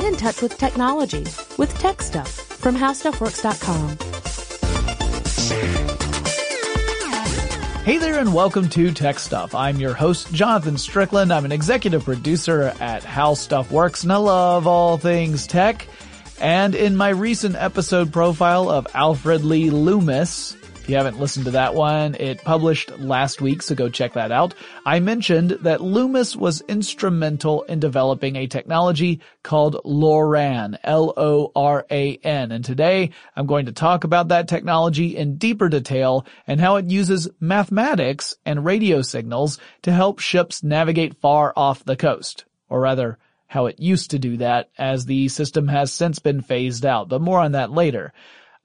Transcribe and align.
Get 0.00 0.12
in 0.14 0.18
touch 0.18 0.40
with 0.40 0.56
technology 0.56 1.24
with 1.58 1.78
Tech 1.78 2.00
Stuff 2.00 2.30
from 2.30 2.74
HowStuffWorks.com. 2.74 3.98
Hey 7.84 7.98
there 7.98 8.18
and 8.18 8.32
welcome 8.32 8.70
to 8.70 8.92
Tech 8.92 9.18
Stuff. 9.18 9.54
I'm 9.54 9.76
your 9.76 9.92
host, 9.92 10.32
Jonathan 10.32 10.78
Strickland. 10.78 11.30
I'm 11.30 11.44
an 11.44 11.52
executive 11.52 12.06
producer 12.06 12.74
at 12.80 13.04
How 13.04 13.34
Stuff 13.34 13.70
Works 13.70 14.02
and 14.02 14.10
I 14.10 14.16
love 14.16 14.66
all 14.66 14.96
things 14.96 15.46
tech. 15.46 15.86
And 16.40 16.74
in 16.74 16.96
my 16.96 17.10
recent 17.10 17.56
episode 17.56 18.10
profile 18.10 18.70
of 18.70 18.86
Alfred 18.94 19.44
Lee 19.44 19.68
Loomis, 19.68 20.56
you 20.90 20.96
haven't 20.96 21.20
listened 21.20 21.44
to 21.44 21.52
that 21.52 21.74
one, 21.74 22.16
it 22.16 22.42
published 22.42 22.90
last 22.98 23.40
week, 23.40 23.62
so 23.62 23.74
go 23.74 23.88
check 23.88 24.14
that 24.14 24.32
out. 24.32 24.54
I 24.84 24.98
mentioned 24.98 25.50
that 25.62 25.80
Loomis 25.80 26.34
was 26.34 26.62
instrumental 26.62 27.62
in 27.62 27.78
developing 27.78 28.34
a 28.34 28.48
technology 28.48 29.20
called 29.44 29.80
LORAN, 29.84 30.78
L-O-R-A-N. 30.82 32.52
And 32.52 32.64
today 32.64 33.10
I'm 33.36 33.46
going 33.46 33.66
to 33.66 33.72
talk 33.72 34.02
about 34.02 34.28
that 34.28 34.48
technology 34.48 35.16
in 35.16 35.36
deeper 35.36 35.68
detail 35.68 36.26
and 36.46 36.60
how 36.60 36.76
it 36.76 36.90
uses 36.90 37.28
mathematics 37.38 38.36
and 38.44 38.64
radio 38.64 39.00
signals 39.00 39.58
to 39.82 39.92
help 39.92 40.18
ships 40.18 40.64
navigate 40.64 41.20
far 41.20 41.52
off 41.56 41.84
the 41.84 41.96
coast. 41.96 42.44
Or 42.68 42.80
rather, 42.80 43.16
how 43.46 43.66
it 43.66 43.80
used 43.80 44.10
to 44.10 44.18
do 44.18 44.36
that 44.36 44.70
as 44.78 45.06
the 45.06 45.28
system 45.28 45.68
has 45.68 45.92
since 45.92 46.18
been 46.18 46.40
phased 46.40 46.86
out, 46.86 47.08
but 47.08 47.20
more 47.20 47.38
on 47.40 47.52
that 47.52 47.70
later. 47.70 48.12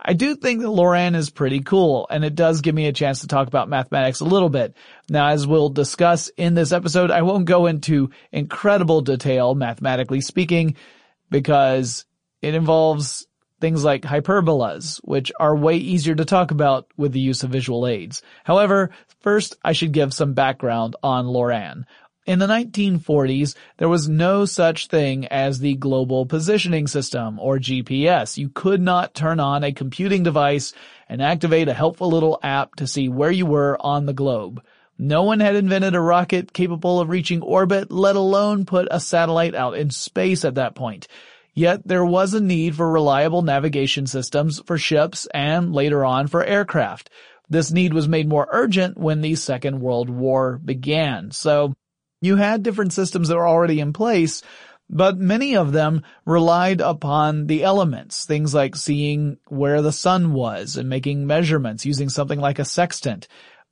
I 0.08 0.14
do 0.14 0.36
think 0.36 0.62
that 0.62 0.68
Loran 0.68 1.16
is 1.16 1.32
pretty 1.32 1.62
cool, 1.62 2.06
and 2.12 2.24
it 2.24 2.36
does 2.36 2.62
give 2.62 2.76
me 2.76 2.86
a 2.86 2.94
chance 2.94 3.22
to 3.22 3.28
talk 3.28 3.48
about 3.48 3.70
mathematics 3.70 4.20
a 4.20 4.26
little 4.26 4.50
bit. 4.50 4.76
Now, 5.10 5.30
as 5.30 5.48
we'll 5.48 5.70
discuss 5.70 6.30
in 6.38 6.54
this 6.54 6.72
episode, 6.72 7.10
I 7.10 7.24
won't 7.24 7.46
go 7.46 7.66
into 7.66 8.12
incredible 8.32 9.02
detail, 9.02 9.56
mathematically 9.56 10.22
speaking, 10.22 10.76
because 11.32 12.06
it 12.44 12.54
involves 12.54 13.26
things 13.60 13.84
like 13.84 14.04
hyperbolas, 14.04 15.00
which 15.04 15.32
are 15.40 15.56
way 15.56 15.78
easier 15.78 16.14
to 16.14 16.24
talk 16.26 16.52
about 16.52 16.86
with 16.98 17.12
the 17.12 17.20
use 17.20 17.42
of 17.42 17.50
visual 17.50 17.88
aids. 17.88 18.22
However, 18.44 18.92
first 19.22 19.56
I 19.64 19.72
should 19.72 19.92
give 19.92 20.14
some 20.14 20.34
background 20.34 20.96
on 21.02 21.26
Loran. 21.26 21.86
In 22.26 22.40
the 22.40 22.48
1940s, 22.48 23.54
there 23.78 23.88
was 23.88 24.10
no 24.10 24.46
such 24.46 24.88
thing 24.88 25.28
as 25.28 25.60
the 25.60 25.76
Global 25.76 26.26
Positioning 26.26 26.88
System, 26.88 27.38
or 27.38 27.60
GPS. 27.60 28.36
You 28.36 28.50
could 28.50 28.82
not 28.82 29.14
turn 29.14 29.40
on 29.40 29.64
a 29.64 29.72
computing 29.72 30.24
device 30.24 30.74
and 31.08 31.22
activate 31.22 31.68
a 31.68 31.74
helpful 31.74 32.10
little 32.10 32.40
app 32.42 32.78
to 32.78 32.88
see 32.88 33.10
where 33.10 33.30
you 33.30 33.46
were 33.46 33.78
on 33.80 34.08
the 34.08 34.14
globe. 34.14 34.64
No 34.98 35.22
one 35.22 35.40
had 35.40 35.56
invented 35.56 35.94
a 35.94 36.02
rocket 36.02 36.52
capable 36.52 37.00
of 37.00 37.10
reaching 37.10 37.44
orbit, 37.44 37.92
let 37.92 38.16
alone 38.16 38.66
put 38.66 38.88
a 38.90 39.00
satellite 39.00 39.54
out 39.54 39.78
in 39.78 39.92
space 39.92 40.44
at 40.44 40.56
that 40.56 40.74
point. 40.74 41.08
Yet 41.54 41.88
there 41.88 42.06
was 42.06 42.34
a 42.34 42.42
need 42.42 42.76
for 42.76 42.92
reliable 42.92 43.44
navigation 43.44 44.08
systems 44.08 44.60
for 44.66 44.80
ships 44.80 45.28
and 45.32 45.74
later 45.74 46.04
on 46.04 46.26
for 46.26 46.44
aircraft. 46.44 47.12
This 47.52 47.72
need 47.72 47.94
was 47.94 48.08
made 48.08 48.28
more 48.28 48.48
urgent 48.52 48.98
when 48.98 49.22
the 49.22 49.36
Second 49.36 49.80
World 49.80 50.10
War 50.10 50.58
began. 50.58 51.30
So 51.30 51.76
you 52.26 52.36
had 52.36 52.64
different 52.64 52.94
systems 52.94 53.28
that 53.28 53.36
were 53.36 53.48
already 53.48 53.80
in 53.80 53.94
place, 53.94 54.42
but 54.90 55.18
many 55.18 55.56
of 55.56 55.72
them 55.72 56.04
relied 56.26 56.82
upon 56.82 57.48
the 57.48 57.64
elements, 57.64 58.26
things 58.26 58.54
like 58.54 58.76
seeing 58.76 59.38
where 59.48 59.82
the 59.82 59.92
sun 59.92 60.34
was 60.34 60.78
and 60.78 60.90
making 60.90 61.26
measurements 61.26 61.86
using 61.86 62.10
something 62.10 62.40
like 62.40 62.60
a 62.60 62.66
sextant. 62.66 63.28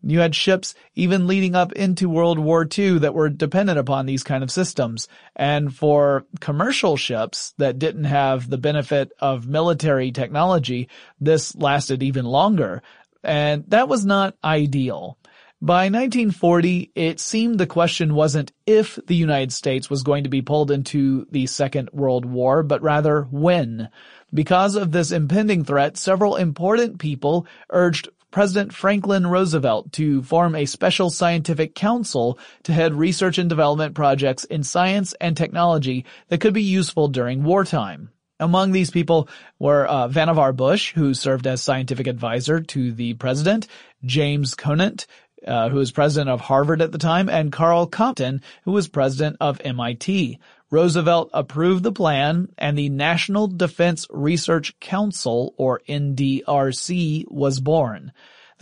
You 0.06 0.20
had 0.20 0.36
ships 0.36 0.76
even 0.96 1.28
leading 1.28 1.56
up 1.56 1.72
into 1.74 2.10
World 2.10 2.38
War 2.38 2.68
II 2.78 3.00
that 3.00 3.14
were 3.14 3.30
dependent 3.30 3.80
upon 3.80 4.06
these 4.06 4.24
kind 4.24 4.44
of 4.44 4.52
systems. 4.52 5.08
And 5.36 5.74
for 5.74 6.26
commercial 6.42 6.98
ships 6.98 7.54
that 7.58 7.80
didn't 7.80 8.04
have 8.04 8.50
the 8.50 8.58
benefit 8.58 9.14
of 9.20 9.48
military 9.48 10.12
technology, 10.12 10.90
this 11.22 11.56
lasted 11.56 12.04
even 12.04 12.26
longer. 12.26 12.84
And 13.24 13.64
that 13.70 13.88
was 13.88 14.06
not 14.06 14.36
ideal. 14.44 15.18
By 15.64 15.86
1940, 15.86 16.92
it 16.94 17.22
seemed 17.22 17.58
the 17.58 17.66
question 17.66 18.16
wasn't 18.16 18.52
if 18.66 19.00
the 19.08 19.16
United 19.16 19.54
States 19.54 19.90
was 19.90 20.04
going 20.04 20.26
to 20.26 20.30
be 20.30 20.42
pulled 20.42 20.72
into 20.72 21.26
the 21.32 21.48
Second 21.48 21.90
World 21.94 22.26
War, 22.26 22.64
but 22.64 22.82
rather 22.82 23.22
when. 23.32 23.88
Because 24.34 24.76
of 24.76 24.92
this 24.92 25.14
impending 25.14 25.64
threat, 25.64 25.96
several 25.96 26.36
important 26.36 27.00
people 27.00 27.48
urged 27.70 28.10
President 28.30 28.74
Franklin 28.74 29.26
Roosevelt 29.26 29.94
to 29.94 30.22
form 30.24 30.54
a 30.54 30.66
special 30.66 31.10
scientific 31.10 31.76
council 31.76 32.38
to 32.64 32.74
head 32.74 32.94
research 32.94 33.38
and 33.38 33.48
development 33.48 33.96
projects 33.96 34.44
in 34.44 34.64
science 34.64 35.14
and 35.22 35.38
technology 35.38 36.04
that 36.28 36.42
could 36.42 36.54
be 36.54 36.64
useful 36.64 37.08
during 37.08 37.42
wartime. 37.42 38.10
Among 38.44 38.74
these 38.74 38.92
people 38.92 39.30
were 39.60 39.88
uh, 39.88 40.10
Vannevar 40.10 40.54
Bush, 40.54 40.92
who 40.92 41.14
served 41.14 41.48
as 41.48 41.62
scientific 41.62 42.08
advisor 42.08 42.60
to 42.60 42.92
the 42.92 43.14
president, 43.14 43.68
James 44.04 44.54
Conant, 44.54 45.08
uh, 45.48 45.70
who 45.70 45.78
was 45.78 45.92
president 45.92 46.30
of 46.30 46.42
Harvard 46.42 46.82
at 46.82 46.92
the 46.92 46.98
time, 46.98 47.30
and 47.30 47.52
Karl 47.52 47.86
Compton, 47.86 48.42
who 48.66 48.72
was 48.72 48.88
president 48.88 49.38
of 49.40 49.62
MIT. 49.64 50.40
Roosevelt 50.72 51.30
approved 51.34 51.84
the 51.84 51.92
plan 51.92 52.50
and 52.58 52.78
the 52.78 52.90
National 52.90 53.48
Defense 53.48 54.08
Research 54.10 54.80
Council, 54.80 55.54
or 55.58 55.82
NDRC, 55.88 57.26
was 57.30 57.60
born. 57.60 58.12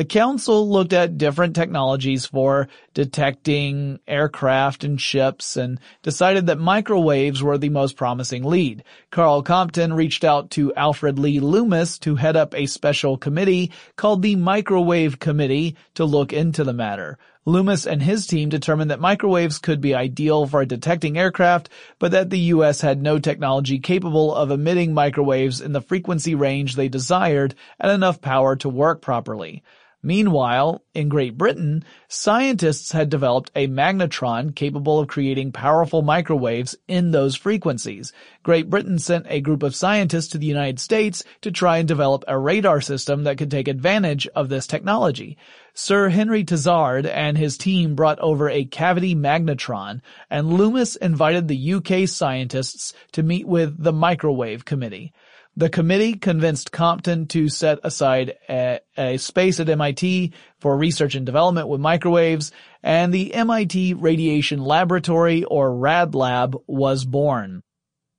The 0.01 0.05
council 0.05 0.67
looked 0.67 0.93
at 0.93 1.19
different 1.19 1.55
technologies 1.55 2.25
for 2.25 2.67
detecting 2.95 3.99
aircraft 4.07 4.83
and 4.83 4.99
ships 4.99 5.55
and 5.55 5.79
decided 6.01 6.47
that 6.47 6.57
microwaves 6.57 7.43
were 7.43 7.59
the 7.59 7.69
most 7.69 7.97
promising 7.97 8.43
lead. 8.43 8.83
Karl 9.11 9.43
Compton 9.43 9.93
reached 9.93 10.23
out 10.23 10.49
to 10.51 10.73
Alfred 10.73 11.19
Lee 11.19 11.39
Loomis 11.39 11.99
to 11.99 12.15
head 12.15 12.35
up 12.35 12.55
a 12.55 12.65
special 12.65 13.15
committee 13.15 13.71
called 13.95 14.23
the 14.23 14.35
Microwave 14.35 15.19
Committee 15.19 15.75
to 15.93 16.03
look 16.03 16.33
into 16.33 16.63
the 16.63 16.73
matter. 16.73 17.19
Loomis 17.45 17.85
and 17.85 18.01
his 18.01 18.25
team 18.25 18.49
determined 18.49 18.89
that 18.89 18.99
microwaves 18.99 19.59
could 19.59 19.81
be 19.81 19.93
ideal 19.93 20.47
for 20.47 20.65
detecting 20.65 21.15
aircraft, 21.15 21.69
but 21.99 22.09
that 22.09 22.31
the 22.31 22.39
US 22.39 22.81
had 22.81 23.03
no 23.03 23.19
technology 23.19 23.77
capable 23.77 24.33
of 24.33 24.49
emitting 24.49 24.95
microwaves 24.95 25.61
in 25.61 25.73
the 25.73 25.81
frequency 25.81 26.33
range 26.33 26.75
they 26.75 26.89
desired 26.89 27.53
and 27.79 27.91
enough 27.91 28.19
power 28.19 28.55
to 28.55 28.67
work 28.67 29.03
properly. 29.03 29.61
Meanwhile, 30.03 30.81
in 30.95 31.09
Great 31.09 31.37
Britain, 31.37 31.83
scientists 32.07 32.91
had 32.91 33.09
developed 33.09 33.51
a 33.55 33.67
magnetron 33.67 34.55
capable 34.55 34.99
of 34.99 35.07
creating 35.07 35.51
powerful 35.51 36.01
microwaves 36.01 36.75
in 36.87 37.11
those 37.11 37.35
frequencies. 37.35 38.11
Great 38.41 38.67
Britain 38.67 38.97
sent 38.97 39.27
a 39.29 39.41
group 39.41 39.61
of 39.61 39.75
scientists 39.75 40.29
to 40.29 40.39
the 40.39 40.47
United 40.47 40.79
States 40.79 41.23
to 41.41 41.51
try 41.51 41.77
and 41.77 41.87
develop 41.87 42.23
a 42.27 42.39
radar 42.39 42.81
system 42.81 43.25
that 43.25 43.37
could 43.37 43.51
take 43.51 43.67
advantage 43.67 44.27
of 44.35 44.49
this 44.49 44.65
technology. 44.65 45.37
Sir 45.75 46.09
Henry 46.09 46.43
Tizard 46.43 47.05
and 47.05 47.37
his 47.37 47.55
team 47.55 47.93
brought 47.93 48.19
over 48.19 48.49
a 48.49 48.65
cavity 48.65 49.13
magnetron, 49.13 50.01
and 50.31 50.51
Loomis 50.51 50.95
invited 50.95 51.47
the 51.47 51.73
UK 51.73 52.09
scientists 52.09 52.93
to 53.11 53.21
meet 53.21 53.47
with 53.47 53.81
the 53.81 53.93
Microwave 53.93 54.65
Committee. 54.65 55.13
The 55.57 55.69
committee 55.69 56.13
convinced 56.13 56.71
Compton 56.71 57.27
to 57.27 57.49
set 57.49 57.79
aside 57.83 58.35
a, 58.47 58.79
a, 58.97 59.17
space 59.17 59.59
at 59.59 59.67
MIT 59.67 60.31
for 60.59 60.77
research 60.77 61.13
and 61.13 61.25
development 61.25 61.67
with 61.67 61.81
microwaves, 61.81 62.51
and 62.81 63.13
the 63.13 63.33
MIT 63.33 63.95
Radiation 63.95 64.63
Laboratory, 64.63 65.43
or 65.43 65.75
RAD 65.75 66.15
Lab, 66.15 66.55
was 66.67 67.03
born. 67.03 67.63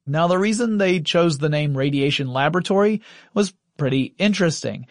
Now 0.06 0.26
the 0.26 0.38
reason 0.38 0.76
they 0.76 1.00
chose 1.00 1.38
the 1.38 1.48
name 1.48 1.76
Radiation 1.76 2.28
Laboratory 2.28 3.00
was 3.32 3.54
pretty 3.78 4.14
interesting. 4.18 4.86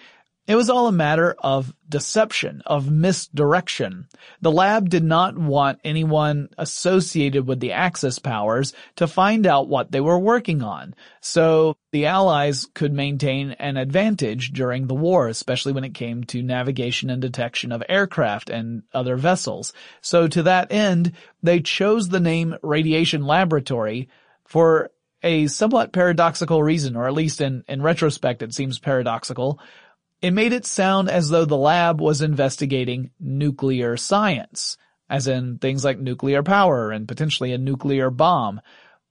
It 0.47 0.55
was 0.55 0.71
all 0.71 0.87
a 0.87 0.91
matter 0.91 1.35
of 1.39 1.73
deception, 1.87 2.63
of 2.65 2.89
misdirection. 2.89 4.07
The 4.41 4.51
lab 4.51 4.89
did 4.89 5.03
not 5.03 5.37
want 5.37 5.79
anyone 5.83 6.49
associated 6.57 7.47
with 7.47 7.59
the 7.59 7.73
Axis 7.73 8.17
powers 8.17 8.73
to 8.95 9.07
find 9.07 9.45
out 9.45 9.69
what 9.69 9.91
they 9.91 10.01
were 10.01 10.17
working 10.17 10.63
on. 10.63 10.95
So 11.19 11.77
the 11.91 12.07
Allies 12.07 12.67
could 12.73 12.91
maintain 12.91 13.51
an 13.51 13.77
advantage 13.77 14.51
during 14.51 14.87
the 14.87 14.95
war, 14.95 15.27
especially 15.27 15.73
when 15.73 15.83
it 15.83 15.93
came 15.93 16.23
to 16.25 16.41
navigation 16.41 17.11
and 17.11 17.21
detection 17.21 17.71
of 17.71 17.83
aircraft 17.87 18.49
and 18.49 18.81
other 18.93 19.17
vessels. 19.17 19.73
So 20.01 20.27
to 20.27 20.43
that 20.43 20.71
end, 20.71 21.11
they 21.43 21.59
chose 21.59 22.09
the 22.09 22.19
name 22.19 22.55
Radiation 22.63 23.25
Laboratory 23.25 24.09
for 24.45 24.89
a 25.23 25.47
somewhat 25.47 25.93
paradoxical 25.93 26.63
reason, 26.63 26.95
or 26.95 27.05
at 27.05 27.13
least 27.13 27.41
in, 27.41 27.63
in 27.67 27.81
retrospect 27.81 28.41
it 28.41 28.53
seems 28.53 28.79
paradoxical. 28.79 29.59
It 30.21 30.31
made 30.31 30.53
it 30.53 30.67
sound 30.67 31.09
as 31.09 31.29
though 31.29 31.45
the 31.45 31.57
lab 31.57 31.99
was 31.99 32.21
investigating 32.21 33.09
nuclear 33.19 33.97
science, 33.97 34.77
as 35.09 35.27
in 35.27 35.57
things 35.57 35.83
like 35.83 35.99
nuclear 35.99 36.43
power 36.43 36.91
and 36.91 37.07
potentially 37.07 37.53
a 37.53 37.57
nuclear 37.57 38.11
bomb. 38.11 38.61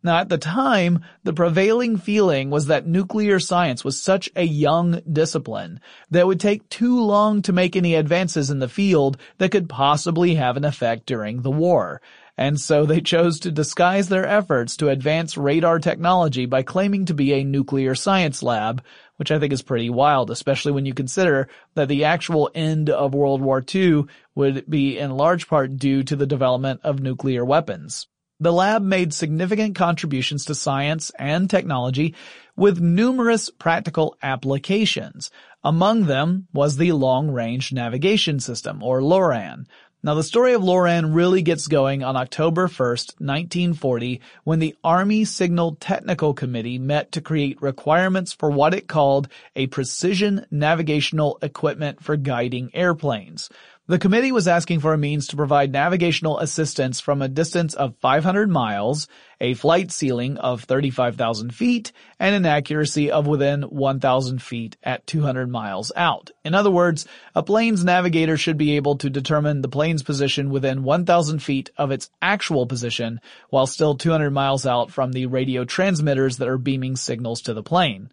Now 0.05 0.19
at 0.19 0.29
the 0.29 0.39
time, 0.39 1.01
the 1.25 1.33
prevailing 1.33 1.97
feeling 1.97 2.49
was 2.49 2.67
that 2.67 2.87
nuclear 2.87 3.41
science 3.41 3.85
was 3.85 4.01
such 4.01 4.31
a 4.37 4.45
young 4.45 5.01
discipline 5.13 5.81
that 6.11 6.21
it 6.21 6.27
would 6.29 6.41
take 6.41 6.69
too 6.69 7.01
long 7.01 7.43
to 7.43 7.53
make 7.53 7.75
any 7.75 7.97
advances 7.97 8.49
in 8.49 8.61
the 8.61 8.69
field 8.69 9.19
that 9.39 9.51
could 9.51 9.69
possibly 9.69 10.37
have 10.37 10.57
an 10.57 10.65
effect 10.65 11.07
during 11.07 11.43
the 11.43 11.51
war. 11.51 12.01
And 12.41 12.59
so 12.59 12.87
they 12.87 13.03
chose 13.03 13.39
to 13.41 13.53
disguise 13.53 14.09
their 14.09 14.27
efforts 14.27 14.79
to 14.79 14.89
advance 14.89 15.37
radar 15.37 15.79
technology 15.79 16.47
by 16.47 16.63
claiming 16.63 17.05
to 17.05 17.13
be 17.13 17.35
a 17.35 17.45
nuclear 17.45 17.95
science 17.95 18.43
lab, 18.43 18.83
which 19.17 19.31
I 19.31 19.39
think 19.39 19.53
is 19.53 19.61
pretty 19.61 19.91
wild, 19.91 20.31
especially 20.31 20.73
when 20.73 20.87
you 20.87 20.95
consider 20.95 21.49
that 21.75 21.89
the 21.89 22.07
actual 22.07 22.51
end 22.55 22.89
of 22.89 23.13
World 23.13 23.43
War 23.43 23.63
II 23.75 24.05
would 24.35 24.65
be 24.71 24.99
in 24.99 25.11
large 25.11 25.49
part 25.49 25.77
due 25.77 26.03
to 26.05 26.17
the 26.17 26.27
development 26.27 26.81
of 26.83 27.01
nuclear 27.01 27.45
weapons. 27.45 28.07
The 28.43 28.55
lab 28.55 28.81
made 28.81 29.13
significant 29.13 29.75
contributions 29.75 30.47
to 30.47 30.55
science 30.55 31.13
and 31.19 31.51
technology 31.51 32.15
with 32.57 32.81
numerous 32.81 33.51
practical 33.51 34.17
applications. 34.23 35.31
Among 35.63 36.07
them 36.07 36.49
was 36.55 36.79
the 36.79 36.93
Long 36.93 37.31
Range 37.31 37.71
Navigation 37.71 38.41
System, 38.41 38.83
or 38.83 39.03
LORAN, 39.03 39.67
now 40.03 40.15
the 40.15 40.23
story 40.23 40.55
of 40.55 40.63
Loran 40.63 41.15
really 41.15 41.43
gets 41.43 41.67
going 41.67 42.03
on 42.03 42.17
October 42.17 42.69
1st, 42.69 43.21
1940, 43.21 44.21
when 44.45 44.59
the 44.59 44.75
Army 44.83 45.25
Signal 45.25 45.77
Technical 45.77 46.33
Committee 46.33 46.79
met 46.79 47.13
to 47.13 47.21
create 47.21 47.61
requirements 47.61 48.33
for 48.33 48.51
what 48.51 48.73
it 48.73 48.89
called 48.89 49.29
a 49.57 49.67
precision 49.67 50.47
navigational 50.51 51.39
equipment 51.43 52.03
for 52.03 52.17
guiding 52.17 52.71
airplanes. 52.75 53.51
The 53.91 53.99
committee 53.99 54.31
was 54.31 54.47
asking 54.47 54.79
for 54.79 54.95
a 54.95 54.99
means 54.99 55.27
to 55.27 55.37
provide 55.37 55.73
navigational 55.73 56.39
assistance 56.39 57.01
from 57.01 57.21
a 57.21 57.29
distance 57.29 57.75
of 57.75 57.97
500 57.97 58.49
miles, 58.49 59.09
a 59.41 59.55
flight 59.55 59.91
ceiling 59.91 60.37
of 60.37 60.63
35,000 60.63 61.53
feet, 61.53 61.91
and 62.21 62.33
an 62.33 62.47
accuracy 62.47 63.11
of 63.11 63.27
within 63.27 63.63
1,000 63.63 64.41
feet 64.41 64.77
at 64.85 65.09
200 65.09 65.51
miles 65.51 65.91
out. 65.97 66.31
In 66.45 66.55
other 66.55 66.71
words, 66.71 67.05
a 67.35 67.43
plane's 67.43 67.85
navigator 67.85 68.37
should 68.37 68.57
be 68.57 68.77
able 68.77 68.97
to 68.99 69.11
determine 69.11 69.61
the 69.61 69.69
plane's 69.69 70.05
position 70.05 70.51
within 70.51 70.85
1,000 70.85 71.41
feet 71.41 71.71
of 71.77 71.91
its 71.91 72.11
actual 72.23 72.69
position 72.69 73.21
while 73.49 73.67
still 73.67 73.97
200 73.97 74.31
miles 74.31 74.67
out 74.67 74.93
from 74.93 75.11
the 75.11 75.27
radio 75.27 75.65
transmitters 75.65 76.37
that 76.37 76.47
are 76.47 76.59
beaming 76.59 76.95
signals 76.95 77.43
to 77.43 77.55
the 77.55 77.65
plane. 77.65 78.13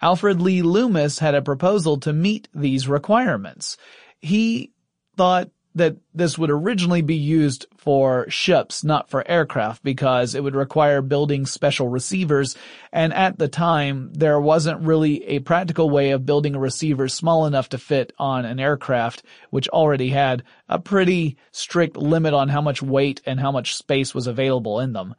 Alfred 0.00 0.40
Lee 0.40 0.62
Loomis 0.62 1.18
had 1.18 1.34
a 1.34 1.42
proposal 1.42 1.98
to 1.98 2.12
meet 2.12 2.46
these 2.54 2.86
requirements. 2.86 3.76
He 4.20 4.70
thought 5.18 5.50
that 5.74 5.96
this 6.14 6.38
would 6.38 6.50
originally 6.50 7.02
be 7.02 7.14
used 7.16 7.66
for 7.76 8.28
ships, 8.28 8.82
not 8.82 9.10
for 9.10 9.26
aircraft, 9.28 9.82
because 9.82 10.34
it 10.34 10.42
would 10.42 10.56
require 10.56 11.02
building 11.02 11.46
special 11.46 11.88
receivers, 11.88 12.56
and 12.92 13.12
at 13.12 13.38
the 13.38 13.48
time, 13.48 14.12
there 14.12 14.40
wasn't 14.40 14.80
really 14.80 15.24
a 15.24 15.38
practical 15.40 15.90
way 15.90 16.10
of 16.10 16.26
building 16.26 16.54
a 16.54 16.60
receiver 16.60 17.08
small 17.08 17.46
enough 17.46 17.68
to 17.68 17.78
fit 17.78 18.12
on 18.18 18.44
an 18.44 18.58
aircraft, 18.58 19.22
which 19.50 19.68
already 19.68 20.08
had 20.08 20.42
a 20.68 20.78
pretty 20.78 21.36
strict 21.52 21.96
limit 21.96 22.34
on 22.34 22.48
how 22.48 22.60
much 22.60 22.82
weight 22.82 23.20
and 23.26 23.38
how 23.38 23.52
much 23.52 23.76
space 23.76 24.14
was 24.14 24.26
available 24.26 24.80
in 24.80 24.92
them. 24.92 25.14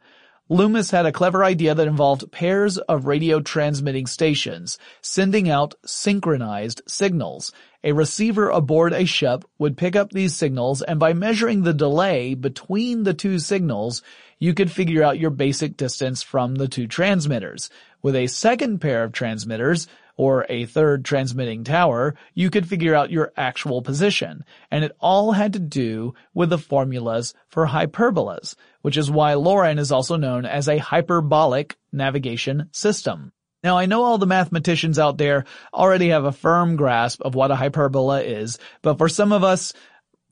Loomis 0.52 0.90
had 0.90 1.06
a 1.06 1.12
clever 1.12 1.44
idea 1.44 1.76
that 1.76 1.86
involved 1.86 2.32
pairs 2.32 2.76
of 2.76 3.06
radio 3.06 3.38
transmitting 3.40 4.08
stations, 4.08 4.78
sending 5.00 5.48
out 5.48 5.76
synchronized 5.86 6.82
signals. 6.88 7.52
A 7.84 7.92
receiver 7.92 8.50
aboard 8.50 8.92
a 8.92 9.04
ship 9.04 9.44
would 9.60 9.76
pick 9.76 9.94
up 9.94 10.10
these 10.10 10.34
signals 10.34 10.82
and 10.82 10.98
by 10.98 11.12
measuring 11.12 11.62
the 11.62 11.72
delay 11.72 12.34
between 12.34 13.04
the 13.04 13.14
two 13.14 13.38
signals, 13.38 14.02
you 14.40 14.52
could 14.52 14.72
figure 14.72 15.04
out 15.04 15.20
your 15.20 15.30
basic 15.30 15.76
distance 15.76 16.20
from 16.20 16.56
the 16.56 16.66
two 16.66 16.88
transmitters. 16.88 17.70
With 18.02 18.16
a 18.16 18.26
second 18.26 18.80
pair 18.80 19.04
of 19.04 19.12
transmitters, 19.12 19.86
or 20.20 20.44
a 20.50 20.66
third 20.66 21.02
transmitting 21.02 21.64
tower, 21.64 22.14
you 22.34 22.50
could 22.50 22.68
figure 22.68 22.94
out 22.94 23.10
your 23.10 23.32
actual 23.38 23.80
position. 23.80 24.44
And 24.70 24.84
it 24.84 24.94
all 25.00 25.32
had 25.32 25.54
to 25.54 25.58
do 25.58 26.12
with 26.34 26.50
the 26.50 26.58
formulas 26.58 27.32
for 27.48 27.66
hyperbolas, 27.66 28.54
which 28.82 28.98
is 28.98 29.10
why 29.10 29.32
LORAN 29.32 29.78
is 29.78 29.90
also 29.90 30.16
known 30.16 30.44
as 30.44 30.68
a 30.68 30.76
hyperbolic 30.76 31.78
navigation 31.90 32.68
system. 32.70 33.32
Now 33.64 33.78
I 33.78 33.86
know 33.86 34.02
all 34.02 34.18
the 34.18 34.26
mathematicians 34.26 34.98
out 34.98 35.16
there 35.16 35.46
already 35.72 36.10
have 36.10 36.26
a 36.26 36.32
firm 36.32 36.76
grasp 36.76 37.22
of 37.22 37.34
what 37.34 37.50
a 37.50 37.56
hyperbola 37.56 38.20
is, 38.20 38.58
but 38.82 38.98
for 38.98 39.08
some 39.08 39.32
of 39.32 39.42
us, 39.42 39.72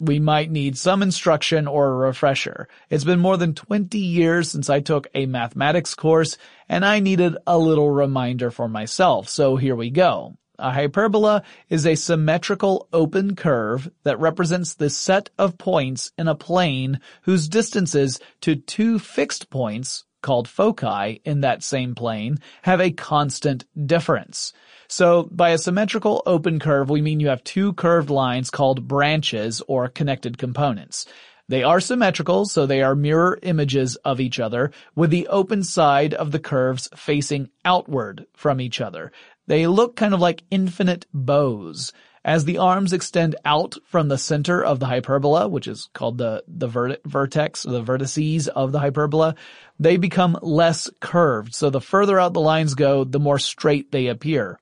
we 0.00 0.18
might 0.18 0.50
need 0.50 0.78
some 0.78 1.02
instruction 1.02 1.66
or 1.66 1.88
a 1.88 1.96
refresher. 1.96 2.68
It's 2.90 3.04
been 3.04 3.20
more 3.20 3.36
than 3.36 3.54
20 3.54 3.98
years 3.98 4.50
since 4.50 4.70
I 4.70 4.80
took 4.80 5.08
a 5.14 5.26
mathematics 5.26 5.94
course 5.94 6.36
and 6.68 6.84
I 6.84 7.00
needed 7.00 7.36
a 7.46 7.58
little 7.58 7.90
reminder 7.90 8.50
for 8.50 8.68
myself, 8.68 9.28
so 9.28 9.56
here 9.56 9.76
we 9.76 9.90
go. 9.90 10.36
A 10.60 10.72
hyperbola 10.72 11.44
is 11.68 11.86
a 11.86 11.94
symmetrical 11.94 12.88
open 12.92 13.36
curve 13.36 13.90
that 14.02 14.18
represents 14.18 14.74
the 14.74 14.90
set 14.90 15.30
of 15.38 15.56
points 15.56 16.10
in 16.18 16.26
a 16.26 16.34
plane 16.34 17.00
whose 17.22 17.48
distances 17.48 18.18
to 18.40 18.56
two 18.56 18.98
fixed 18.98 19.50
points 19.50 20.04
called 20.20 20.48
foci 20.48 21.20
in 21.24 21.42
that 21.42 21.62
same 21.62 21.94
plane 21.94 22.38
have 22.62 22.80
a 22.80 22.90
constant 22.90 23.64
difference. 23.86 24.52
So 24.90 25.24
by 25.24 25.50
a 25.50 25.58
symmetrical 25.58 26.22
open 26.24 26.58
curve, 26.58 26.88
we 26.88 27.02
mean 27.02 27.20
you 27.20 27.28
have 27.28 27.44
two 27.44 27.74
curved 27.74 28.08
lines 28.08 28.50
called 28.50 28.88
branches 28.88 29.60
or 29.68 29.88
connected 29.88 30.38
components. 30.38 31.06
They 31.46 31.62
are 31.62 31.80
symmetrical, 31.80 32.46
so 32.46 32.64
they 32.64 32.82
are 32.82 32.94
mirror 32.94 33.38
images 33.42 33.96
of 33.96 34.20
each 34.20 34.40
other, 34.40 34.70
with 34.94 35.10
the 35.10 35.28
open 35.28 35.62
side 35.62 36.12
of 36.14 36.30
the 36.30 36.38
curves 36.38 36.88
facing 36.94 37.48
outward 37.64 38.26
from 38.34 38.60
each 38.60 38.80
other. 38.80 39.12
They 39.46 39.66
look 39.66 39.96
kind 39.96 40.14
of 40.14 40.20
like 40.20 40.44
infinite 40.50 41.06
bows. 41.12 41.92
As 42.24 42.44
the 42.44 42.58
arms 42.58 42.92
extend 42.92 43.36
out 43.44 43.76
from 43.86 44.08
the 44.08 44.18
center 44.18 44.62
of 44.62 44.80
the 44.80 44.86
hyperbola, 44.86 45.48
which 45.48 45.68
is 45.68 45.88
called 45.94 46.18
the, 46.18 46.44
the 46.46 46.66
vert- 46.66 47.00
vertex, 47.06 47.62
the 47.62 47.82
vertices 47.82 48.48
of 48.48 48.72
the 48.72 48.80
hyperbola, 48.80 49.34
they 49.78 49.96
become 49.96 50.38
less 50.42 50.90
curved. 51.00 51.54
So 51.54 51.70
the 51.70 51.80
further 51.80 52.18
out 52.18 52.34
the 52.34 52.40
lines 52.40 52.74
go, 52.74 53.04
the 53.04 53.20
more 53.20 53.38
straight 53.38 53.90
they 53.92 54.08
appear. 54.08 54.58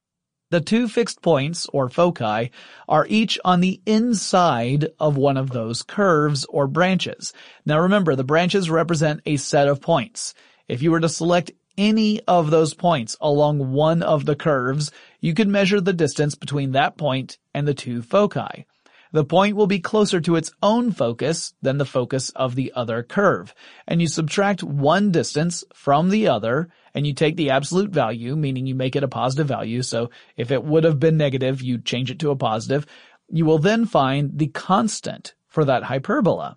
The 0.57 0.63
two 0.63 0.89
fixed 0.89 1.21
points, 1.21 1.67
or 1.71 1.91
foci, 1.91 2.51
are 2.89 3.07
each 3.11 3.39
on 3.45 3.61
the 3.61 3.79
inside 3.85 4.89
of 4.99 5.19
one 5.19 5.37
of 5.37 5.51
those 5.51 5.83
curves 5.83 6.47
or 6.47 6.67
branches. 6.67 7.35
Now 7.67 7.81
remember, 7.81 8.17
the 8.17 8.25
branches 8.25 8.71
represent 8.71 9.21
a 9.27 9.37
set 9.37 9.69
of 9.69 9.83
points. 9.83 10.33
If 10.67 10.81
you 10.81 10.93
were 10.93 11.01
to 11.01 11.11
select 11.11 11.51
any 11.77 12.23
of 12.23 12.51
those 12.51 12.73
points 12.73 13.19
along 13.21 13.71
one 13.73 14.03
of 14.03 14.25
the 14.25 14.35
curves, 14.35 14.91
you 15.21 15.35
could 15.35 15.49
measure 15.49 15.79
the 15.79 15.93
distance 15.93 16.35
between 16.35 16.73
that 16.73 16.97
point 16.97 17.37
and 17.53 17.69
the 17.69 17.75
two 17.75 18.01
foci. 18.01 18.65
The 19.13 19.25
point 19.25 19.57
will 19.57 19.67
be 19.67 19.81
closer 19.81 20.23
to 20.23 20.37
its 20.37 20.53
own 20.63 20.91
focus 20.91 21.53
than 21.61 21.77
the 21.77 21.85
focus 21.85 22.31
of 22.31 22.55
the 22.55 22.73
other 22.75 23.03
curve. 23.03 23.55
And 23.87 24.01
you 24.01 24.09
subtract 24.09 24.63
one 24.63 25.11
distance 25.11 25.65
from 25.75 26.09
the 26.09 26.29
other 26.29 26.71
and 26.97 27.07
you 27.07 27.13
take 27.13 27.37
the 27.37 27.51
absolute 27.51 27.91
value, 27.91 28.35
meaning 28.35 28.67
you 28.67 28.75
make 28.75 28.97
it 28.97 29.05
a 29.05 29.09
positive 29.09 29.47
value. 29.47 29.83
So 29.83 30.11
if 30.35 30.51
it 30.51 30.65
would 30.65 30.85
have 30.85 30.99
been 30.99 31.19
negative, 31.19 31.61
you 31.61 31.79
change 31.79 32.11
it 32.11 32.19
to 32.21 32.31
a 32.31 32.37
positive. 32.37 32.87
You 33.29 33.45
will 33.45 33.59
then 33.59 33.85
find 33.85 34.39
the 34.39 34.47
constant 34.47 35.35
for 35.47 35.67
that 35.67 35.83
hyperbola. 35.83 36.57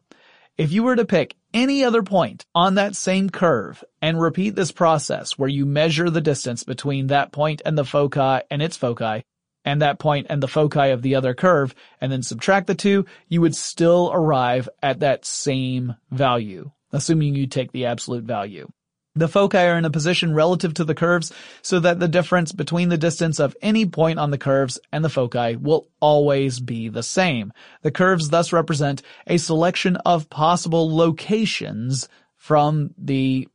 If 0.58 0.72
you 0.72 0.84
were 0.84 0.96
to 0.96 1.03
pick 1.03 1.36
any 1.53 1.84
other 1.84 2.03
point 2.03 2.46
on 2.55 2.75
that 2.75 2.96
same 2.96 3.29
curve 3.29 3.84
and 4.01 4.22
repeat 4.22 4.55
this 4.55 4.72
process 4.72 5.38
where 5.38 5.50
you 5.50 5.65
measure 5.65 6.10
the 6.10 6.22
distance 6.22 6.63
between 6.63 7.08
that 7.08 7.34
point 7.34 7.62
and 7.65 7.77
the 7.77 7.86
foci 7.86 8.39
and 8.50 8.62
its 8.62 8.77
foci, 8.77 9.24
and 9.65 9.81
that 9.81 10.00
point 10.00 10.27
and 10.29 10.41
the 10.41 10.48
foci 10.48 10.91
of 10.91 11.01
the 11.01 11.15
other 11.15 11.34
curve, 11.34 11.75
and 12.00 12.10
then 12.12 12.24
subtract 12.24 12.67
the 12.67 12.75
two, 12.75 13.05
you 13.27 13.41
would 13.41 13.55
still 13.55 14.10
arrive 14.13 14.69
at 14.81 15.01
that 15.01 15.25
same 15.25 15.96
value, 16.12 16.72
assuming 16.93 17.36
you 17.36 17.46
take 17.46 17.74
the 17.74 17.88
absolute 17.88 18.24
value. 18.24 18.69
The 19.16 19.28
foci 19.28 19.58
are 19.58 19.78
in 19.78 19.86
a 19.86 19.89
position 19.89 20.34
relative 20.34 20.75
to 20.75 20.86
the 20.86 20.96
curves 20.96 21.34
so 21.62 21.80
that 21.80 22.00
the 22.00 22.08
difference 22.08 22.51
between 22.51 22.89
the 22.89 22.98
distance 22.98 23.39
of 23.39 23.56
any 23.62 23.86
point 23.86 24.20
on 24.20 24.32
the 24.32 24.38
curves 24.38 24.80
and 24.92 25.04
the 25.04 25.10
foci 25.10 25.56
will 25.56 25.88
always 26.00 26.60
be 26.60 26.89
the 26.89 27.04
same. 27.04 27.51
The 27.82 27.92
curves 27.92 28.30
thus 28.30 28.54
represent 28.54 29.01
a 29.25 29.38
selection 29.38 29.96
of 29.98 30.30
possible 30.30 30.96
locations 30.96 32.08
from 32.38 32.94
the 32.98 33.48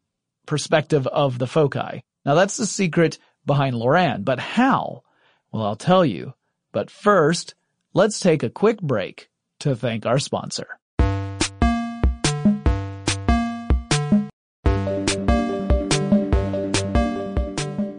perspective 0.45 1.07
of 1.07 1.39
the 1.39 1.47
foci. 1.47 2.03
Now 2.27 2.35
that's 2.35 2.57
the 2.57 2.67
secret 2.67 3.19
behind 3.47 3.77
Loran, 3.77 4.25
but 4.25 4.41
how? 4.41 5.03
Well, 5.53 5.65
I'll 5.65 5.77
tell 5.77 6.05
you. 6.05 6.35
But 6.73 6.91
first, 6.91 7.55
let's 7.93 8.19
take 8.19 8.43
a 8.43 8.51
quick 8.51 8.81
break 8.81 9.31
to 9.61 9.77
thank 9.77 10.05
our 10.05 10.19
sponsor. 10.19 10.67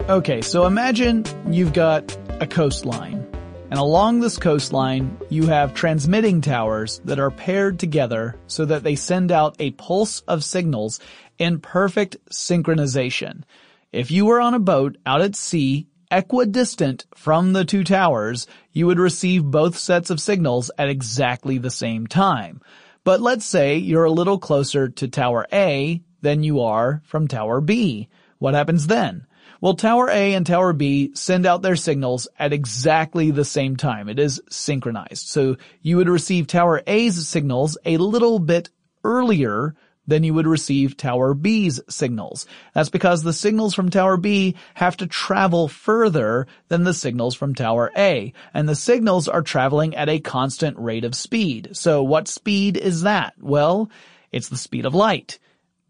Okay, 0.08 0.42
so 0.44 0.68
imagine 0.68 1.26
you've 1.50 1.74
got 1.74 2.16
a 2.40 2.46
coastline. 2.46 3.28
And 3.72 3.80
along 3.80 4.20
this 4.20 4.38
coastline, 4.38 5.18
you 5.32 5.48
have 5.48 5.74
transmitting 5.74 6.42
towers 6.42 7.02
that 7.06 7.18
are 7.18 7.32
paired 7.32 7.80
together 7.80 8.36
so 8.46 8.66
that 8.66 8.84
they 8.84 8.96
send 8.96 9.32
out 9.32 9.56
a 9.58 9.72
pulse 9.72 10.20
of 10.28 10.44
signals 10.44 11.00
in 11.40 11.60
perfect 11.60 12.18
synchronization. 12.30 13.46
If 13.92 14.12
you 14.12 14.28
were 14.28 14.40
on 14.40 14.54
a 14.54 14.60
boat 14.60 14.96
out 15.08 15.22
at 15.22 15.36
sea 15.36 15.88
equidistant 16.12 17.08
from 17.16 17.54
the 17.54 17.66
two 17.66 17.84
towers, 17.84 18.46
you 18.74 18.86
would 18.86 19.00
receive 19.00 19.44
both 19.44 19.76
sets 19.76 20.12
of 20.12 20.22
signals 20.22 20.70
at 20.78 20.88
exactly 20.88 21.58
the 21.58 21.72
same 21.72 22.06
time. 22.06 22.62
But 23.04 23.22
let's 23.22 23.46
say 23.46 23.78
you're 23.78 24.06
a 24.06 24.12
little 24.12 24.38
closer 24.38 24.88
to 24.88 25.08
tower 25.08 25.48
A 25.52 26.04
than 26.22 26.44
you 26.44 26.62
are 26.62 27.02
from 27.06 27.28
tower 27.28 27.60
B. 27.60 28.08
What 28.38 28.54
happens 28.54 28.86
then? 28.86 29.26
Well, 29.66 29.74
tower 29.74 30.12
A 30.12 30.36
and 30.36 30.46
tower 30.46 30.74
B 30.74 31.10
send 31.16 31.48
out 31.48 31.64
their 31.64 31.76
signals 31.76 32.28
at 32.38 32.54
exactly 32.54 33.32
the 33.32 33.44
same 33.44 33.78
time. 33.78 34.10
It 34.10 34.20
is 34.20 34.40
synchronized. 34.48 35.28
So 35.28 35.58
you 35.82 35.98
would 35.98 36.08
receive 36.08 36.46
tower 36.46 36.84
A's 36.86 37.28
signals 37.28 37.76
a 37.84 37.98
little 37.98 38.38
bit 38.38 38.70
earlier 39.04 39.74
than 40.06 40.24
you 40.24 40.36
would 40.36 40.46
receive 40.46 40.98
Tower 40.98 41.34
B's 41.34 41.82
signals. 41.90 42.46
That's 42.76 42.90
because 42.90 43.24
the 43.24 43.34
signals 43.34 43.74
from 43.74 43.90
Tower 43.90 44.18
B 44.18 44.54
have 44.76 44.98
to 44.98 45.08
travel 45.08 45.68
further 45.68 46.46
than 46.68 46.84
the 46.84 46.94
signals 46.94 47.34
from 47.34 47.56
Tower 47.56 47.92
A, 47.98 48.34
and 48.54 48.70
the 48.70 48.76
signals 48.76 49.28
are 49.28 49.42
traveling 49.42 49.96
at 49.96 50.10
a 50.10 50.20
constant 50.20 50.78
rate 50.78 51.06
of 51.06 51.16
speed. 51.16 51.70
So 51.72 52.04
what 52.04 52.28
speed 52.28 52.78
is 52.78 53.02
that? 53.02 53.34
Well, 53.42 53.90
it's 54.32 54.50
the 54.50 54.58
speed 54.58 54.86
of 54.86 54.94
light, 54.94 55.40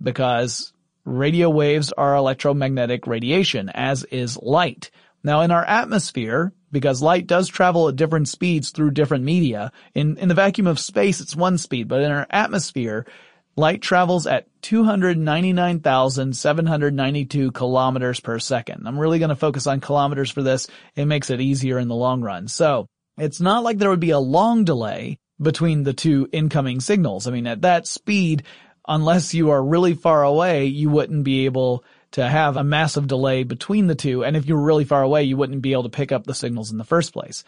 because 0.01 0.71
radio 1.05 1.49
waves 1.49 1.91
are 1.91 2.15
electromagnetic 2.15 3.07
radiation, 3.07 3.69
as 3.69 4.03
is 4.05 4.37
light. 4.37 4.91
Now 5.23 5.41
in 5.41 5.51
our 5.51 5.63
atmosphere, 5.63 6.53
because 6.71 7.01
light 7.01 7.27
does 7.27 7.47
travel 7.47 7.87
at 7.87 7.95
different 7.95 8.27
speeds 8.27 8.71
through 8.71 8.91
different 8.91 9.23
media, 9.23 9.71
in, 9.93 10.17
in 10.17 10.27
the 10.27 10.35
vacuum 10.35 10.67
of 10.67 10.79
space 10.79 11.21
it's 11.21 11.35
one 11.35 11.57
speed, 11.57 11.87
but 11.87 12.01
in 12.01 12.11
our 12.11 12.27
atmosphere, 12.29 13.05
Light 13.57 13.81
travels 13.81 14.27
at 14.27 14.47
299,792 14.63 17.53
kilometers 17.53 18.19
per 18.19 18.37
second. 18.37 18.85
I'm 18.85 18.99
really 18.99 19.19
going 19.19 19.29
to 19.29 19.35
focus 19.35 19.65
on 19.65 19.79
kilometers 19.79 20.29
for 20.29 20.43
this. 20.43 20.67
It 20.95 21.05
makes 21.05 21.29
it 21.29 21.39
easier 21.39 21.79
in 21.79 21.87
the 21.87 21.95
long 21.95 22.21
run. 22.21 22.49
So 22.49 22.87
it's 23.17 23.39
not 23.39 23.63
like 23.63 23.77
there 23.77 23.89
would 23.89 24.01
be 24.01 24.09
a 24.09 24.19
long 24.19 24.65
delay 24.65 25.19
between 25.41 25.83
the 25.83 25.93
two 25.93 26.27
incoming 26.33 26.81
signals. 26.81 27.27
I 27.27 27.31
mean, 27.31 27.47
at 27.47 27.61
that 27.61 27.87
speed, 27.87 28.43
unless 28.87 29.33
you 29.33 29.51
are 29.51 29.63
really 29.63 29.93
far 29.93 30.23
away, 30.23 30.65
you 30.65 30.89
wouldn't 30.89 31.23
be 31.23 31.45
able 31.45 31.83
to 32.11 32.27
have 32.27 32.57
a 32.57 32.63
massive 32.63 33.07
delay 33.07 33.43
between 33.43 33.87
the 33.87 33.95
two. 33.95 34.23
And 34.23 34.37
if 34.37 34.47
you 34.47 34.55
were 34.55 34.63
really 34.63 34.85
far 34.85 35.01
away, 35.01 35.23
you 35.23 35.37
wouldn't 35.37 35.61
be 35.61 35.73
able 35.73 35.83
to 35.83 35.89
pick 35.89 36.11
up 36.11 36.25
the 36.25 36.33
signals 36.33 36.71
in 36.71 36.77
the 36.77 36.83
first 36.83 37.13
place. 37.13 37.43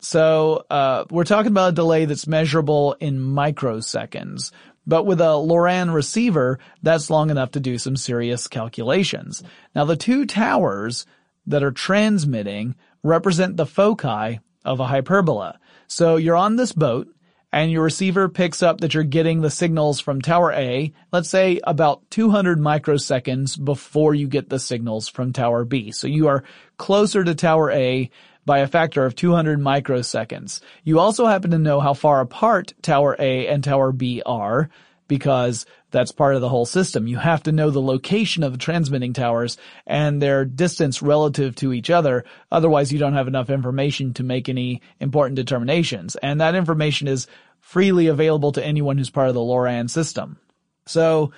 So, 0.00 0.66
uh, 0.68 1.04
we're 1.10 1.24
talking 1.24 1.50
about 1.50 1.70
a 1.70 1.76
delay 1.76 2.04
that's 2.04 2.26
measurable 2.26 2.94
in 3.00 3.18
microseconds. 3.18 4.50
But 4.86 5.04
with 5.04 5.20
a 5.20 5.34
Loran 5.34 5.94
receiver, 5.94 6.58
that's 6.82 7.08
long 7.08 7.30
enough 7.30 7.52
to 7.52 7.60
do 7.60 7.78
some 7.78 7.96
serious 7.96 8.46
calculations. 8.46 9.42
Now 9.74 9.84
the 9.84 9.96
two 9.96 10.26
towers 10.26 11.06
that 11.46 11.62
are 11.62 11.72
transmitting 11.72 12.74
represent 13.02 13.56
the 13.56 13.66
foci 13.66 14.40
of 14.64 14.80
a 14.80 14.86
hyperbola. 14.86 15.58
So 15.86 16.16
you're 16.16 16.36
on 16.36 16.56
this 16.56 16.72
boat 16.72 17.08
and 17.54 17.70
your 17.70 17.84
receiver 17.84 18.28
picks 18.28 18.64
up 18.64 18.80
that 18.80 18.94
you're 18.94 19.04
getting 19.04 19.40
the 19.40 19.50
signals 19.50 20.00
from 20.00 20.20
tower 20.20 20.50
A, 20.52 20.92
let's 21.12 21.30
say 21.30 21.60
about 21.62 22.02
200 22.10 22.58
microseconds 22.58 23.64
before 23.64 24.12
you 24.12 24.26
get 24.26 24.48
the 24.48 24.58
signals 24.58 25.08
from 25.08 25.32
tower 25.32 25.64
B. 25.64 25.92
So 25.92 26.08
you 26.08 26.26
are 26.26 26.42
closer 26.78 27.22
to 27.22 27.34
tower 27.36 27.70
A 27.70 28.10
by 28.44 28.58
a 28.58 28.66
factor 28.66 29.06
of 29.06 29.14
200 29.14 29.60
microseconds. 29.60 30.62
You 30.82 30.98
also 30.98 31.26
happen 31.26 31.52
to 31.52 31.58
know 31.58 31.78
how 31.78 31.94
far 31.94 32.20
apart 32.20 32.72
Tower 32.82 33.14
A 33.20 33.46
and 33.46 33.62
Tower 33.62 33.92
B 33.92 34.20
are 34.26 34.68
because 35.08 35.66
that's 35.90 36.12
part 36.12 36.34
of 36.34 36.40
the 36.40 36.48
whole 36.48 36.66
system. 36.66 37.06
You 37.06 37.18
have 37.18 37.42
to 37.44 37.52
know 37.52 37.70
the 37.70 37.80
location 37.80 38.42
of 38.42 38.52
the 38.52 38.58
transmitting 38.58 39.12
towers 39.12 39.56
and 39.86 40.20
their 40.20 40.44
distance 40.44 41.02
relative 41.02 41.54
to 41.56 41.72
each 41.72 41.90
other. 41.90 42.24
Otherwise, 42.50 42.92
you 42.92 42.98
don't 42.98 43.14
have 43.14 43.28
enough 43.28 43.50
information 43.50 44.14
to 44.14 44.22
make 44.22 44.48
any 44.48 44.82
important 45.00 45.36
determinations. 45.36 46.16
And 46.16 46.40
that 46.40 46.54
information 46.54 47.08
is 47.08 47.26
freely 47.60 48.08
available 48.08 48.52
to 48.52 48.64
anyone 48.64 48.98
who's 48.98 49.10
part 49.10 49.28
of 49.28 49.34
the 49.34 49.40
LORAN 49.40 49.88
system. 49.88 50.38
So, 50.86 51.32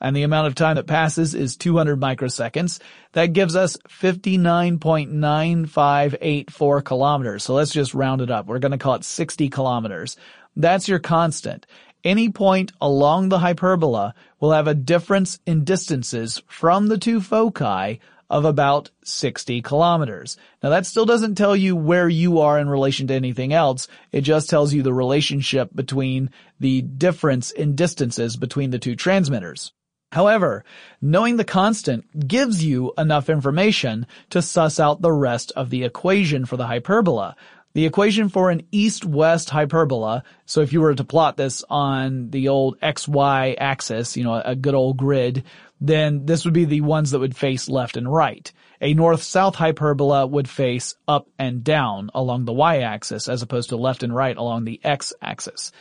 And 0.00 0.16
the 0.16 0.22
amount 0.24 0.46
of 0.48 0.56
time 0.56 0.76
that 0.76 0.88
passes 0.88 1.34
is 1.34 1.56
200 1.56 2.00
microseconds. 2.00 2.80
That 3.12 3.32
gives 3.32 3.54
us 3.54 3.76
59.9584 3.88 6.84
kilometers. 6.84 7.44
So 7.44 7.54
let's 7.54 7.70
just 7.70 7.94
round 7.94 8.20
it 8.20 8.30
up. 8.30 8.46
We're 8.46 8.58
going 8.58 8.72
to 8.72 8.78
call 8.78 8.96
it 8.96 9.04
60 9.04 9.48
kilometers. 9.48 10.16
That's 10.56 10.88
your 10.88 10.98
constant. 10.98 11.66
Any 12.02 12.30
point 12.30 12.72
along 12.80 13.28
the 13.28 13.38
hyperbola 13.38 14.14
will 14.40 14.50
have 14.50 14.66
a 14.66 14.74
difference 14.74 15.38
in 15.46 15.62
distances 15.62 16.42
from 16.48 16.88
the 16.88 16.98
two 16.98 17.20
foci 17.20 18.00
of 18.32 18.46
about 18.46 18.90
60 19.04 19.60
kilometers. 19.60 20.38
Now 20.62 20.70
that 20.70 20.86
still 20.86 21.04
doesn't 21.04 21.34
tell 21.34 21.54
you 21.54 21.76
where 21.76 22.08
you 22.08 22.40
are 22.40 22.58
in 22.58 22.68
relation 22.68 23.06
to 23.08 23.14
anything 23.14 23.52
else. 23.52 23.88
It 24.10 24.22
just 24.22 24.48
tells 24.48 24.72
you 24.72 24.82
the 24.82 24.94
relationship 24.94 25.68
between 25.74 26.30
the 26.58 26.80
difference 26.80 27.50
in 27.50 27.76
distances 27.76 28.38
between 28.38 28.70
the 28.70 28.78
two 28.78 28.96
transmitters. 28.96 29.72
However, 30.12 30.64
knowing 31.00 31.36
the 31.36 31.44
constant 31.44 32.26
gives 32.26 32.64
you 32.64 32.94
enough 32.96 33.28
information 33.28 34.06
to 34.30 34.40
suss 34.40 34.80
out 34.80 35.02
the 35.02 35.12
rest 35.12 35.52
of 35.54 35.68
the 35.68 35.84
equation 35.84 36.46
for 36.46 36.56
the 36.56 36.66
hyperbola. 36.66 37.36
The 37.74 37.86
equation 37.86 38.28
for 38.28 38.50
an 38.50 38.62
east-west 38.70 39.48
hyperbola, 39.48 40.24
so 40.44 40.60
if 40.60 40.74
you 40.74 40.82
were 40.82 40.94
to 40.94 41.04
plot 41.04 41.38
this 41.38 41.64
on 41.70 42.28
the 42.30 42.48
old 42.48 42.78
XY 42.80 43.56
axis, 43.58 44.16
you 44.16 44.24
know, 44.24 44.34
a 44.34 44.54
good 44.54 44.74
old 44.74 44.98
grid, 44.98 45.44
then 45.80 46.26
this 46.26 46.44
would 46.44 46.52
be 46.52 46.66
the 46.66 46.82
ones 46.82 47.10
that 47.10 47.20
would 47.20 47.36
face 47.36 47.70
left 47.70 47.96
and 47.96 48.12
right. 48.12 48.52
A 48.82 48.92
north-south 48.92 49.54
hyperbola 49.54 50.26
would 50.26 50.50
face 50.50 50.96
up 51.08 51.28
and 51.38 51.64
down 51.64 52.10
along 52.14 52.44
the 52.44 52.52
y-axis 52.52 53.26
as 53.28 53.40
opposed 53.40 53.70
to 53.70 53.76
left 53.76 54.02
and 54.02 54.14
right 54.14 54.36
along 54.36 54.64
the 54.64 54.80
x-axis. 54.84 55.72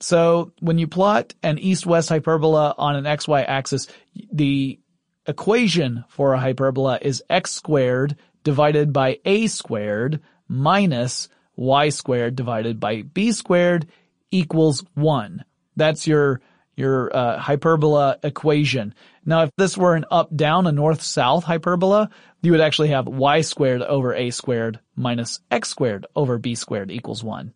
So 0.00 0.52
when 0.60 0.78
you 0.78 0.86
plot 0.86 1.34
an 1.42 1.58
east-west 1.58 2.10
hyperbola 2.10 2.74
on 2.78 2.96
an 2.96 3.04
xy 3.04 3.44
axis, 3.46 3.88
the 4.32 4.78
equation 5.26 6.04
for 6.08 6.34
a 6.34 6.40
hyperbola 6.40 6.98
is 7.02 7.24
x 7.28 7.50
squared 7.50 8.16
divided 8.42 8.92
by 8.92 9.18
a 9.24 9.46
squared 9.46 10.20
minus 10.48 11.28
y 11.56 11.88
squared 11.88 12.36
divided 12.36 12.80
by 12.80 13.02
b 13.02 13.32
squared 13.32 13.86
equals 14.30 14.84
1. 14.94 15.44
That's 15.76 16.06
your 16.06 16.40
your 16.76 17.16
uh, 17.16 17.38
hyperbola 17.38 18.18
equation. 18.24 18.94
Now, 19.24 19.42
if 19.44 19.50
this 19.56 19.78
were 19.78 19.94
an 19.94 20.06
up-down, 20.10 20.66
a 20.66 20.72
north-south 20.72 21.44
hyperbola, 21.44 22.10
you 22.42 22.50
would 22.50 22.60
actually 22.60 22.88
have 22.88 23.06
y 23.06 23.42
squared 23.42 23.80
over 23.80 24.12
a 24.12 24.30
squared 24.30 24.80
minus 24.96 25.40
x 25.52 25.68
squared 25.68 26.06
over 26.16 26.38
b 26.38 26.56
squared 26.56 26.90
equals 26.90 27.22
1. 27.22 27.54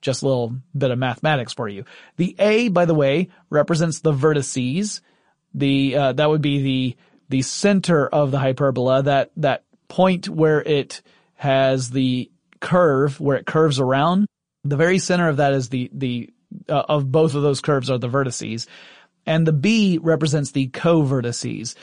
Just 0.00 0.22
a 0.22 0.26
little 0.26 0.56
bit 0.76 0.90
of 0.90 0.98
mathematics 0.98 1.52
for 1.52 1.68
you. 1.68 1.84
The 2.16 2.34
a, 2.38 2.68
by 2.68 2.84
the 2.84 2.94
way, 2.94 3.28
represents 3.50 4.00
the 4.00 4.12
vertices. 4.12 5.00
The 5.52 5.96
uh, 5.96 6.12
that 6.14 6.28
would 6.28 6.42
be 6.42 6.62
the 6.62 6.96
the 7.28 7.42
center 7.42 8.06
of 8.06 8.30
the 8.30 8.38
hyperbola. 8.38 9.04
That 9.04 9.30
that 9.36 9.64
point 9.88 10.28
where 10.28 10.60
it 10.60 11.02
has 11.44 11.90
the 11.90 12.30
curve, 12.60 13.20
where 13.20 13.36
it 13.36 13.44
curves 13.44 13.78
around. 13.78 14.26
The 14.64 14.78
very 14.78 14.98
center 14.98 15.28
of 15.28 15.36
that 15.36 15.52
is 15.52 15.68
the 15.68 15.90
the 15.92 16.30
uh, 16.68 16.84
of 16.88 17.12
both 17.12 17.34
of 17.34 17.42
those 17.42 17.60
curves 17.60 17.90
are 17.90 17.98
the 17.98 18.08
vertices. 18.08 18.66
And 19.26 19.46
the 19.46 19.52
B 19.52 19.98
represents 19.98 20.52
the 20.52 20.68
co-vertices. 20.68 21.74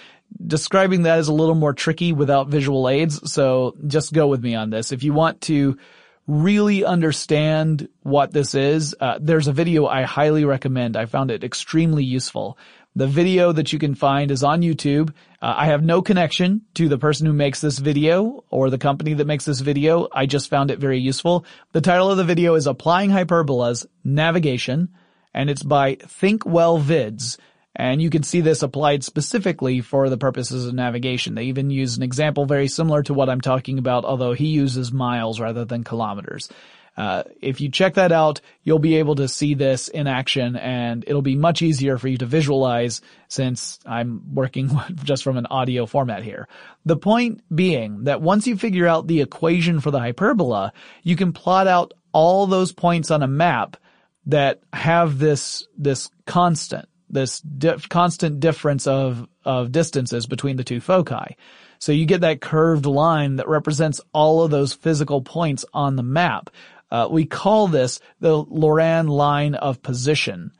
Describing 0.45 1.03
that 1.03 1.19
is 1.19 1.27
a 1.27 1.33
little 1.33 1.55
more 1.55 1.73
tricky 1.73 2.11
without 2.13 2.47
visual 2.47 2.89
aids, 2.89 3.31
so 3.31 3.75
just 3.85 4.13
go 4.13 4.27
with 4.27 4.43
me 4.43 4.55
on 4.55 4.71
this. 4.71 4.91
If 4.91 5.03
you 5.03 5.13
want 5.13 5.41
to 5.41 5.77
really 6.25 6.83
understand 6.85 7.87
what 8.01 8.31
this 8.31 8.55
is, 8.55 8.95
uh, 8.99 9.19
there's 9.21 9.47
a 9.47 9.53
video 9.53 9.85
I 9.85 10.03
highly 10.03 10.45
recommend. 10.45 10.95
I 10.95 11.05
found 11.05 11.29
it 11.29 11.43
extremely 11.43 12.03
useful. 12.03 12.57
The 12.93 13.07
video 13.07 13.53
that 13.53 13.71
you 13.71 13.79
can 13.79 13.95
find 13.95 14.31
is 14.31 14.43
on 14.43 14.61
YouTube. 14.61 15.11
Uh, 15.41 15.53
I 15.57 15.67
have 15.67 15.81
no 15.81 16.01
connection 16.01 16.61
to 16.73 16.89
the 16.89 16.97
person 16.97 17.25
who 17.25 17.31
makes 17.31 17.61
this 17.61 17.79
video 17.79 18.43
or 18.49 18.69
the 18.69 18.77
company 18.77 19.13
that 19.13 19.27
makes 19.27 19.45
this 19.45 19.61
video. 19.61 20.09
I 20.11 20.25
just 20.25 20.49
found 20.49 20.71
it 20.71 20.79
very 20.79 20.99
useful. 20.99 21.45
The 21.71 21.79
title 21.79 22.11
of 22.11 22.17
the 22.17 22.25
video 22.25 22.55
is 22.55 22.67
Applying 22.67 23.09
Hyperbolas 23.09 23.85
Navigation 24.03 24.89
and 25.33 25.49
it's 25.49 25.63
by 25.63 25.95
Think 25.95 26.45
Well 26.45 26.79
Vids 26.79 27.37
And 27.77 28.01
you 28.01 28.09
can 28.09 28.23
see 28.23 28.41
this 28.41 28.61
applied 28.61 29.05
specifically 29.05 29.79
for 29.79 30.09
the 30.09 30.17
purposes 30.17 30.65
of 30.65 30.73
navigation. 30.73 31.35
They 31.35 31.45
even 31.45 31.69
use 31.69 31.95
an 31.95 32.03
example 32.03 32.45
very 32.45 32.67
similar 32.67 33.03
to 33.03 33.13
what 33.13 33.29
I'm 33.29 33.39
talking 33.39 33.79
about, 33.79 34.03
although 34.03 34.33
he 34.33 34.47
uses 34.47 34.91
miles 34.91 35.39
rather 35.39 35.63
than 35.63 35.85
kilometers. 35.85 36.49
Uh, 36.97 37.23
if 37.41 37.61
you 37.61 37.69
check 37.69 37.93
that 37.93 38.11
out, 38.11 38.41
you'll 38.63 38.79
be 38.79 38.97
able 38.97 39.15
to 39.15 39.27
see 39.27 39.53
this 39.53 39.87
in 39.87 40.07
action 40.07 40.55
and 40.55 41.05
it'll 41.07 41.21
be 41.21 41.35
much 41.35 41.61
easier 41.61 41.97
for 41.97 42.07
you 42.07 42.17
to 42.17 42.25
visualize 42.25 43.01
since 43.27 43.79
I'm 43.85 44.35
working 44.35 44.69
just 45.03 45.23
from 45.23 45.37
an 45.37 45.45
audio 45.45 45.85
format 45.85 46.23
here. 46.23 46.47
The 46.85 46.97
point 46.97 47.41
being 47.53 48.03
that 48.03 48.21
once 48.21 48.45
you 48.45 48.57
figure 48.57 48.87
out 48.87 49.07
the 49.07 49.21
equation 49.21 49.79
for 49.79 49.91
the 49.91 49.99
hyperbola, 49.99 50.73
you 51.03 51.15
can 51.15 51.31
plot 51.31 51.67
out 51.67 51.93
all 52.11 52.45
those 52.45 52.73
points 52.73 53.09
on 53.09 53.23
a 53.23 53.27
map 53.27 53.77
that 54.25 54.61
have 54.73 55.17
this, 55.17 55.65
this 55.77 56.09
constant, 56.25 56.87
this 57.09 57.39
di- 57.39 57.77
constant 57.89 58.39
difference 58.39 58.85
of, 58.85 59.27
of 59.45 59.71
distances 59.71 60.25
between 60.25 60.57
the 60.57 60.63
two 60.63 60.81
foci. 60.81 61.37
So 61.79 61.91
you 61.91 62.05
get 62.05 62.21
that 62.21 62.41
curved 62.41 62.85
line 62.85 63.37
that 63.37 63.47
represents 63.47 64.01
all 64.13 64.43
of 64.43 64.51
those 64.51 64.73
physical 64.73 65.21
points 65.21 65.65
on 65.73 65.95
the 65.95 66.03
map. 66.03 66.51
Uh, 66.91 67.07
we 67.09 67.25
call 67.25 67.67
this 67.67 67.99
the 68.19 68.43
Loran 68.45 69.07
line 69.07 69.55
of 69.55 69.81
position. 69.81 70.51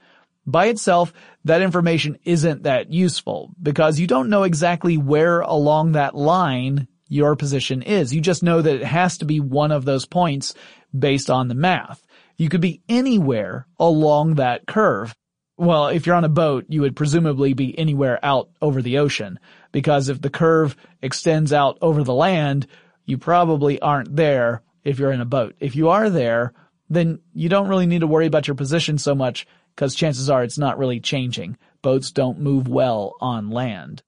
By 0.46 0.68
itself, 0.68 1.14
that 1.46 1.62
information 1.62 2.18
isn't 2.24 2.64
that 2.64 2.92
useful 2.92 3.52
because 3.62 4.00
you 4.00 4.08
don't 4.08 4.30
know 4.30 4.44
exactly 4.44 4.98
where 4.98 5.42
along 5.42 5.92
that 5.92 6.16
line 6.16 6.88
your 7.08 7.36
position 7.36 7.82
is. 7.82 8.14
You 8.14 8.22
just 8.22 8.42
know 8.42 8.62
that 8.62 8.76
it 8.76 8.84
has 8.84 9.18
to 9.20 9.26
be 9.26 9.40
one 9.40 9.72
of 9.72 9.86
those 9.86 10.06
points 10.06 10.54
based 10.98 11.30
on 11.30 11.48
the 11.48 11.56
math. 11.56 12.06
You 12.38 12.50
could 12.50 12.62
be 12.62 12.82
anywhere 12.90 13.68
along 13.78 14.36
that 14.36 14.66
curve. 14.66 15.14
Well, 15.58 15.90
if 15.90 16.08
you're 16.08 16.16
on 16.16 16.24
a 16.24 16.30
boat, 16.30 16.66
you 16.70 16.82
would 16.82 16.96
presumably 16.96 17.54
be 17.54 17.78
anywhere 17.78 18.18
out 18.24 18.50
over 18.62 18.82
the 18.82 18.98
ocean 18.98 19.40
because 19.72 20.10
if 20.10 20.22
the 20.22 20.30
curve 20.30 20.76
extends 21.02 21.54
out 21.54 21.78
over 21.82 22.04
the 22.04 22.14
land, 22.14 22.66
you 23.06 23.18
probably 23.18 23.80
aren't 23.80 24.16
there 24.16 24.64
if 24.84 25.00
you're 25.00 25.12
in 25.12 25.22
a 25.22 25.26
boat. 25.26 25.56
If 25.60 25.76
you 25.76 25.90
are 25.90 26.10
there, 26.10 26.54
then 26.90 27.20
you 27.34 27.50
don't 27.50 27.70
really 27.70 27.86
need 27.86 28.02
to 28.02 28.08
worry 28.08 28.26
about 28.26 28.48
your 28.48 28.56
position 28.56 28.98
so 28.98 29.16
much 29.16 29.48
because 29.76 29.96
chances 29.96 30.30
are 30.30 30.44
it's 30.44 30.58
not 30.58 30.78
really 30.78 31.00
changing. 31.00 31.58
Boats 31.82 32.12
don't 32.12 32.40
move 32.40 32.68
well 32.68 33.16
on 33.22 33.50
land. 33.50 34.04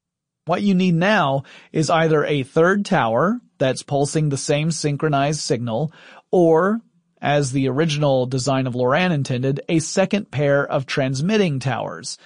What 0.45 0.61
you 0.61 0.75
need 0.75 0.95
now 0.95 1.43
is 1.71 1.89
either 1.89 2.25
a 2.25 2.43
third 2.43 2.85
tower 2.85 3.39
that's 3.57 3.83
pulsing 3.83 4.27
the 4.27 4.37
same 4.37 4.71
synchronized 4.71 5.39
signal 5.39 5.93
or 6.31 6.81
as 7.21 7.53
the 7.53 7.69
original 7.69 8.25
design 8.25 8.67
of 8.67 8.73
Loran 8.73 9.11
intended, 9.13 9.61
a 9.69 9.79
second 9.79 10.29
pair 10.29 10.69
of 10.69 10.85
transmitting 10.85 11.59
towers. 11.59 12.17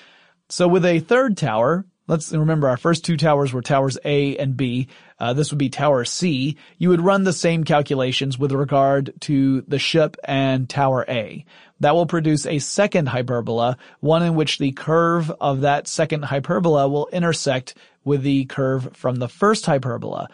So 0.50 0.68
with 0.68 0.84
a 0.86 1.00
third 1.00 1.38
tower, 1.38 1.86
Let's 2.08 2.32
remember 2.32 2.70
our 2.70 2.78
first 2.78 3.04
two 3.04 3.18
towers 3.18 3.52
were 3.52 3.62
towers 3.62 3.98
A 4.06 4.38
and 4.38 4.56
B. 4.56 4.88
Uh, 5.20 5.34
this 5.34 5.52
would 5.52 5.58
be 5.58 5.70
tower 5.70 6.06
C. 6.06 6.56
You 6.78 6.90
would 6.90 7.02
run 7.02 7.26
the 7.26 7.34
same 7.34 7.66
calculations 7.66 8.40
with 8.40 8.54
regard 8.54 9.14
to 9.22 9.62
the 9.62 9.78
ship 9.78 10.16
and 10.24 10.70
tower 10.70 11.04
A. 11.10 11.44
That 11.82 11.96
will 11.96 12.06
produce 12.06 12.46
a 12.46 12.60
second 12.60 13.10
hyperbola, 13.10 13.78
one 14.00 14.24
in 14.24 14.36
which 14.36 14.58
the 14.58 14.72
curve 14.72 15.30
of 15.42 15.62
that 15.62 15.88
second 15.90 16.24
hyperbola 16.24 16.88
will 16.88 17.10
intersect 17.12 17.76
with 18.06 18.24
the 18.24 18.46
curve 18.46 18.96
from 18.96 19.18
the 19.18 19.28
first 19.28 19.66
hyperbola. 19.66 20.30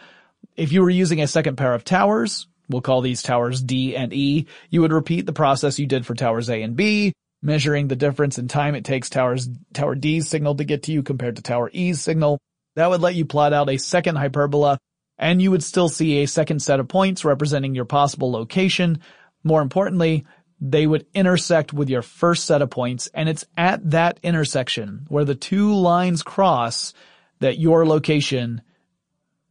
If 0.56 0.70
you 0.70 0.80
were 0.80 0.90
using 0.90 1.20
a 1.20 1.26
second 1.26 1.56
pair 1.56 1.74
of 1.74 1.82
towers, 1.82 2.46
we'll 2.68 2.82
call 2.82 3.00
these 3.00 3.20
towers 3.20 3.60
D 3.60 3.96
and 3.96 4.12
E, 4.12 4.46
you 4.70 4.80
would 4.80 4.92
repeat 4.92 5.26
the 5.26 5.32
process 5.32 5.80
you 5.80 5.86
did 5.86 6.06
for 6.06 6.14
towers 6.14 6.48
A 6.48 6.62
and 6.62 6.76
B, 6.76 7.14
measuring 7.44 7.86
the 7.86 7.94
difference 7.94 8.38
in 8.38 8.48
time 8.48 8.74
it 8.74 8.84
takes 8.84 9.10
towers, 9.10 9.48
tower 9.74 9.94
D's 9.94 10.28
signal 10.28 10.56
to 10.56 10.64
get 10.64 10.84
to 10.84 10.92
you 10.92 11.02
compared 11.02 11.36
to 11.36 11.42
tower 11.42 11.70
E's 11.72 12.00
signal. 12.00 12.38
That 12.74 12.90
would 12.90 13.02
let 13.02 13.14
you 13.14 13.26
plot 13.26 13.52
out 13.52 13.68
a 13.68 13.76
second 13.76 14.16
hyperbola 14.16 14.78
and 15.18 15.40
you 15.40 15.50
would 15.50 15.62
still 15.62 15.88
see 15.88 16.22
a 16.22 16.26
second 16.26 16.60
set 16.60 16.80
of 16.80 16.88
points 16.88 17.24
representing 17.24 17.74
your 17.74 17.84
possible 17.84 18.32
location. 18.32 19.00
More 19.44 19.60
importantly, 19.60 20.24
they 20.60 20.86
would 20.86 21.06
intersect 21.14 21.72
with 21.72 21.90
your 21.90 22.02
first 22.02 22.46
set 22.46 22.62
of 22.62 22.70
points 22.70 23.10
and 23.12 23.28
it's 23.28 23.44
at 23.56 23.90
that 23.90 24.18
intersection 24.22 25.04
where 25.08 25.26
the 25.26 25.34
two 25.34 25.74
lines 25.74 26.22
cross 26.22 26.94
that 27.40 27.58
your 27.58 27.86
location 27.86 28.62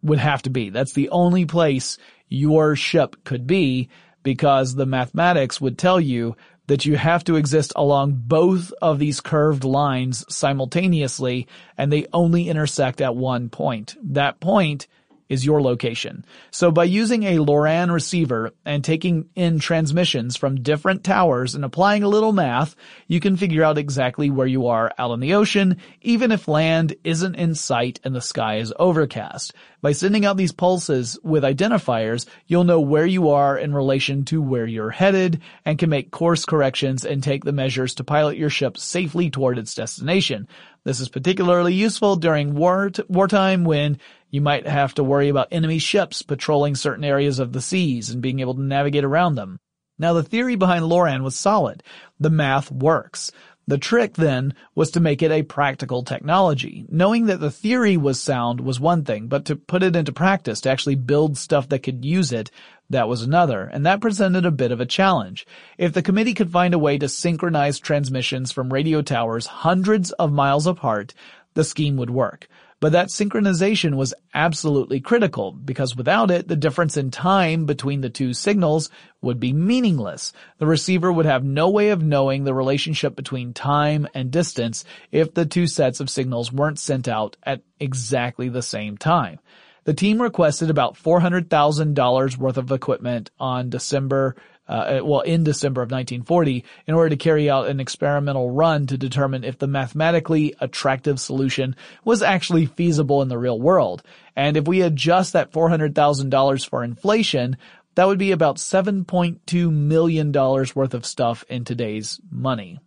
would 0.02 0.20
have 0.20 0.42
to 0.42 0.50
be. 0.50 0.72
That's 0.72 0.94
the 0.94 1.10
only 1.10 1.46
place 1.46 2.00
your 2.28 2.76
ship 2.76 3.24
could 3.24 3.46
be 3.46 3.90
because 4.24 4.74
the 4.74 4.86
mathematics 4.86 5.62
would 5.62 5.78
tell 5.78 6.00
you 6.00 6.36
that 6.68 6.86
you 6.86 6.96
have 6.96 7.24
to 7.26 7.36
exist 7.36 7.74
along 7.76 8.24
both 8.26 8.72
of 8.82 9.00
these 9.00 9.20
curved 9.22 9.64
lines 9.64 10.26
simultaneously 10.34 11.48
and 11.78 11.92
they 11.92 12.08
only 12.14 12.50
intersect 12.50 13.02
at 13.02 13.16
one 13.16 13.50
point. 13.50 13.96
That 14.02 14.40
point 14.40 14.88
is 15.30 15.46
your 15.46 15.62
location. 15.62 16.26
So 16.52 16.72
by 16.72 16.86
using 16.86 17.24
a 17.24 17.38
Loran 17.38 17.92
receiver 17.92 18.52
and 18.66 18.84
taking 18.84 19.30
in 19.36 19.60
transmissions 19.60 20.38
from 20.38 20.62
different 20.62 21.04
towers 21.04 21.56
and 21.56 21.66
applying 21.66 22.04
a 22.04 22.10
little 22.10 22.34
math, 22.34 22.76
you 23.08 23.20
can 23.20 23.38
figure 23.38 23.64
out 23.64 23.78
exactly 23.78 24.30
where 24.30 24.48
you 24.48 24.68
are 24.68 24.92
out 24.98 25.12
on 25.12 25.20
the 25.20 25.34
ocean, 25.34 25.78
even 26.02 26.32
if 26.32 26.48
land 26.48 26.96
isn't 27.04 27.36
in 27.36 27.56
sight 27.56 28.00
and 28.04 28.16
the 28.16 28.22
sky 28.22 28.58
is 28.58 28.74
overcast. 28.78 29.54
By 29.82 29.92
sending 29.92 30.26
out 30.26 30.38
these 30.38 30.54
pulses 30.54 31.20
with 31.24 31.44
identifiers, 31.44 32.26
you'll 32.48 32.64
know 32.64 32.80
where 32.80 33.06
you 33.06 33.32
are 33.32 33.58
in 33.58 33.74
relation 33.74 34.24
to 34.26 34.42
where 34.42 34.66
you're 34.66 34.90
headed 34.90 35.42
and 35.66 35.78
can 35.78 35.90
make 35.90 36.10
course 36.10 36.46
corrections 36.46 37.04
and 37.04 37.22
take 37.22 37.44
the 37.44 37.52
measures 37.52 37.96
to 37.96 38.06
pilot 38.06 38.38
your 38.38 38.50
ship 38.50 38.78
safely 38.78 39.30
toward 39.30 39.58
its 39.58 39.76
destination. 39.76 40.48
This 40.86 41.00
is 41.00 41.10
particularly 41.10 41.74
useful 41.74 42.18
during 42.18 42.56
war 42.56 42.90
t- 42.90 43.04
wartime 43.08 43.64
when 43.64 44.00
you 44.30 44.42
might 44.42 44.68
have 44.68 44.94
to 44.96 45.04
worry 45.04 45.30
about 45.30 45.48
enemy 45.52 45.80
ships 45.80 46.22
patrolling 46.22 46.76
certain 46.76 47.06
areas 47.06 47.40
of 47.40 47.54
the 47.54 47.62
seas 47.62 48.10
and 48.10 48.22
being 48.22 48.42
able 48.42 48.56
to 48.56 48.62
navigate 48.62 49.06
around 49.06 49.36
them. 49.36 49.60
Now 49.98 50.14
the 50.14 50.24
theory 50.24 50.56
behind 50.56 50.84
Loran 50.84 51.24
was 51.24 51.38
solid. 51.38 51.84
The 52.20 52.30
math 52.30 52.72
works. 52.72 53.32
The 53.66 53.78
trick 53.78 54.16
then 54.16 54.56
was 54.76 54.92
to 54.92 55.00
make 55.00 55.22
it 55.22 55.32
a 55.32 55.44
practical 55.44 56.04
technology. 56.04 56.86
Knowing 56.90 57.28
that 57.28 57.40
the 57.40 57.52
theory 57.52 57.96
was 57.96 58.20
sound 58.20 58.60
was 58.60 58.80
one 58.80 59.06
thing, 59.06 59.28
but 59.28 59.46
to 59.46 59.56
put 59.56 59.84
it 59.84 59.96
into 59.96 60.12
practice, 60.12 60.60
to 60.62 60.70
actually 60.70 60.96
build 60.96 61.38
stuff 61.38 61.70
that 61.70 61.80
could 61.80 62.04
use 62.04 62.34
it, 62.34 62.52
that 62.94 63.08
was 63.08 63.22
another, 63.22 63.64
and 63.64 63.86
that 63.86 64.02
presented 64.02 64.46
a 64.46 64.52
bit 64.52 64.72
of 64.72 64.80
a 64.80 64.86
challenge. 64.86 65.46
If 65.78 65.94
the 65.94 66.02
committee 66.02 66.34
could 66.34 66.52
find 66.52 66.74
a 66.74 66.80
way 66.80 66.98
to 66.98 67.10
synchronize 67.10 67.80
transmissions 67.80 68.52
from 68.52 68.74
radio 68.74 69.02
towers 69.02 69.46
hundreds 69.46 70.12
of 70.14 70.32
miles 70.32 70.66
apart, 70.66 71.14
the 71.54 71.64
scheme 71.64 71.98
would 71.98 72.10
work. 72.10 72.48
But 72.84 72.92
that 72.92 73.08
synchronization 73.08 73.96
was 73.96 74.14
absolutely 74.34 75.00
critical 75.00 75.54
because 75.54 75.96
without 75.96 76.30
it, 76.30 76.50
the 76.50 76.58
difference 76.58 76.98
in 76.98 77.12
time 77.12 77.66
between 77.66 78.02
the 78.02 78.10
two 78.10 78.34
signals 78.34 78.90
would 79.22 79.40
be 79.40 79.54
meaningless. 79.54 80.34
The 80.58 80.66
receiver 80.66 81.10
would 81.10 81.26
have 81.26 81.46
no 81.46 81.70
way 81.70 81.92
of 81.92 82.04
knowing 82.04 82.44
the 82.44 82.54
relationship 82.54 83.16
between 83.16 83.54
time 83.54 84.06
and 84.14 84.32
distance 84.32 84.84
if 85.14 85.34
the 85.34 85.46
two 85.46 85.66
sets 85.66 86.02
of 86.02 86.10
signals 86.10 86.52
weren't 86.52 86.78
sent 86.78 87.08
out 87.08 87.38
at 87.44 87.62
exactly 87.80 88.50
the 88.50 88.62
same 88.62 88.98
time. 88.98 89.40
The 89.86 89.94
team 89.94 90.22
requested 90.22 90.70
about 90.70 90.96
$400,000 90.96 92.38
worth 92.38 92.58
of 92.58 92.72
equipment 92.72 93.32
on 93.40 93.70
December 93.70 94.36
uh, 94.68 95.02
well, 95.04 95.22
in 95.22 95.44
December 95.44 95.82
of 95.82 95.92
1940 95.92 96.64
in 96.88 96.94
order 96.94 97.10
to 97.10 97.18
carry 97.18 97.50
out 97.50 97.68
an 97.68 97.80
experimental 97.80 98.50
run 98.50 98.88
to 98.88 98.98
determine 98.98 99.44
if 99.44 99.58
the 99.58 99.68
mathematically 99.68 100.56
attractive 100.62 101.20
solution 101.20 101.76
was 102.06 102.24
actually 102.24 102.66
feasible 102.66 103.22
in 103.22 103.28
the 103.28 103.38
real 103.38 103.60
world. 103.60 104.04
And 104.36 104.56
if 104.56 104.66
we 104.68 104.82
adjust 104.82 105.34
that 105.34 105.52
$400,000 105.52 106.70
for 106.70 106.84
inflation, 106.84 107.58
that 107.96 108.08
would 108.08 108.18
be 108.18 108.32
about 108.32 108.58
$7.2 108.58 109.72
million 109.72 110.32
worth 110.32 110.94
of 110.94 111.06
stuff 111.06 111.44
in 111.50 111.66
today's 111.66 112.20
money. 112.32 112.80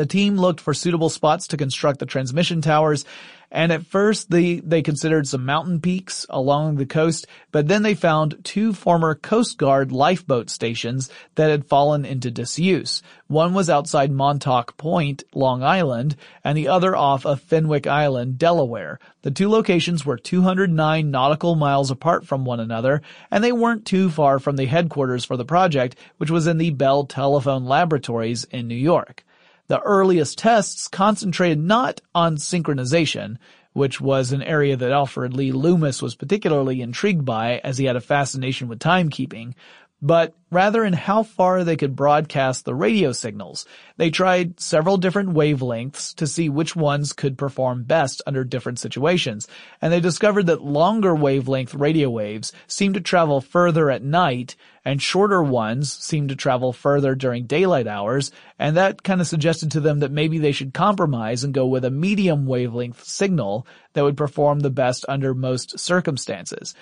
The 0.00 0.06
team 0.06 0.38
looked 0.38 0.62
for 0.62 0.72
suitable 0.72 1.10
spots 1.10 1.48
to 1.48 1.58
construct 1.58 1.98
the 1.98 2.06
transmission 2.06 2.62
towers 2.62 3.04
and 3.52 3.72
at 3.72 3.84
first 3.86 4.30
they, 4.30 4.60
they 4.60 4.80
considered 4.80 5.26
some 5.26 5.44
mountain 5.44 5.80
peaks 5.80 6.24
along 6.30 6.76
the 6.76 6.86
coast, 6.86 7.26
but 7.50 7.66
then 7.66 7.82
they 7.82 7.94
found 7.94 8.38
two 8.44 8.72
former 8.72 9.14
Coast 9.14 9.58
Guard 9.58 9.90
lifeboat 9.90 10.48
stations 10.50 11.10
that 11.34 11.50
had 11.50 11.66
fallen 11.66 12.04
into 12.04 12.30
disuse. 12.30 13.02
One 13.26 13.52
was 13.52 13.68
outside 13.68 14.12
Montauk 14.12 14.76
Point, 14.76 15.24
Long 15.34 15.62
Island, 15.62 16.16
and 16.44 16.56
the 16.56 16.68
other 16.68 16.94
off 16.94 17.26
of 17.26 17.40
Fenwick 17.40 17.86
Island, 17.86 18.38
Delaware. 18.38 19.00
The 19.22 19.32
two 19.32 19.48
locations 19.48 20.06
were 20.06 20.16
209 20.16 21.10
nautical 21.10 21.56
miles 21.56 21.90
apart 21.90 22.26
from 22.26 22.44
one 22.44 22.60
another, 22.60 23.02
and 23.30 23.42
they 23.42 23.52
weren't 23.52 23.84
too 23.84 24.10
far 24.10 24.38
from 24.38 24.56
the 24.56 24.66
headquarters 24.66 25.24
for 25.24 25.36
the 25.36 25.44
project, 25.44 25.96
which 26.18 26.30
was 26.30 26.46
in 26.46 26.58
the 26.58 26.70
Bell 26.70 27.04
Telephone 27.04 27.64
Laboratories 27.64 28.44
in 28.44 28.68
New 28.68 28.76
York. 28.76 29.24
The 29.70 29.78
earliest 29.82 30.36
tests 30.36 30.88
concentrated 30.88 31.60
not 31.60 32.00
on 32.12 32.38
synchronization, 32.38 33.36
which 33.72 34.00
was 34.00 34.32
an 34.32 34.42
area 34.42 34.76
that 34.76 34.90
Alfred 34.90 35.32
Lee 35.32 35.52
Loomis 35.52 36.02
was 36.02 36.16
particularly 36.16 36.82
intrigued 36.82 37.24
by 37.24 37.58
as 37.62 37.78
he 37.78 37.84
had 37.84 37.94
a 37.94 38.00
fascination 38.00 38.66
with 38.66 38.80
timekeeping, 38.80 39.54
but 40.02 40.34
rather 40.50 40.84
in 40.84 40.92
how 40.92 41.22
far 41.22 41.62
they 41.62 41.76
could 41.76 41.94
broadcast 41.94 42.64
the 42.64 42.74
radio 42.74 43.12
signals. 43.12 43.66
They 43.96 44.10
tried 44.10 44.58
several 44.58 44.96
different 44.96 45.30
wavelengths 45.30 46.14
to 46.16 46.26
see 46.26 46.48
which 46.48 46.74
ones 46.74 47.12
could 47.12 47.38
perform 47.38 47.84
best 47.84 48.22
under 48.26 48.42
different 48.42 48.78
situations, 48.78 49.46
and 49.80 49.92
they 49.92 50.00
discovered 50.00 50.46
that 50.46 50.62
longer 50.62 51.14
wavelength 51.14 51.74
radio 51.74 52.10
waves 52.10 52.52
seemed 52.66 52.94
to 52.94 53.00
travel 53.00 53.40
further 53.40 53.90
at 53.90 54.02
night, 54.02 54.56
and 54.84 55.02
shorter 55.02 55.42
ones 55.42 55.92
seemed 55.92 56.30
to 56.30 56.36
travel 56.36 56.72
further 56.72 57.14
during 57.14 57.46
daylight 57.46 57.86
hours, 57.86 58.32
and 58.58 58.76
that 58.76 59.02
kind 59.02 59.20
of 59.20 59.26
suggested 59.26 59.70
to 59.70 59.80
them 59.80 60.00
that 60.00 60.10
maybe 60.10 60.38
they 60.38 60.52
should 60.52 60.74
compromise 60.74 61.44
and 61.44 61.54
go 61.54 61.66
with 61.66 61.84
a 61.84 61.90
medium 61.90 62.46
wavelength 62.46 63.04
signal 63.04 63.66
that 63.92 64.02
would 64.02 64.16
perform 64.16 64.60
the 64.60 64.70
best 64.70 65.04
under 65.08 65.34
most 65.34 65.78
circumstances. 65.78 66.74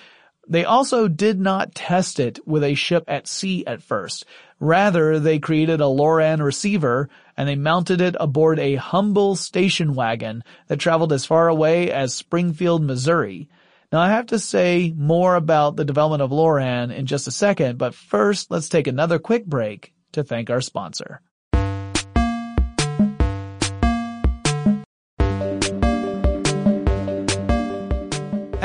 They 0.48 0.64
also 0.64 1.08
did 1.08 1.38
not 1.38 1.74
test 1.74 2.18
it 2.18 2.40
with 2.46 2.64
a 2.64 2.74
ship 2.74 3.04
at 3.06 3.28
sea 3.28 3.66
at 3.66 3.82
first. 3.82 4.24
Rather, 4.58 5.20
they 5.20 5.38
created 5.38 5.80
a 5.80 5.86
LORAN 5.86 6.42
receiver 6.42 7.10
and 7.36 7.48
they 7.48 7.54
mounted 7.54 8.00
it 8.00 8.16
aboard 8.18 8.58
a 8.58 8.76
humble 8.76 9.36
station 9.36 9.94
wagon 9.94 10.42
that 10.66 10.78
traveled 10.78 11.12
as 11.12 11.26
far 11.26 11.48
away 11.48 11.92
as 11.92 12.14
Springfield, 12.14 12.82
Missouri. 12.82 13.48
Now 13.92 14.00
I 14.00 14.08
have 14.08 14.26
to 14.26 14.38
say 14.38 14.92
more 14.96 15.36
about 15.36 15.76
the 15.76 15.84
development 15.84 16.22
of 16.22 16.32
LORAN 16.32 16.90
in 16.90 17.06
just 17.06 17.28
a 17.28 17.30
second, 17.32 17.78
but 17.78 17.94
first 17.94 18.50
let's 18.50 18.68
take 18.68 18.86
another 18.86 19.18
quick 19.18 19.46
break 19.46 19.92
to 20.12 20.24
thank 20.24 20.50
our 20.50 20.60
sponsor. 20.60 21.20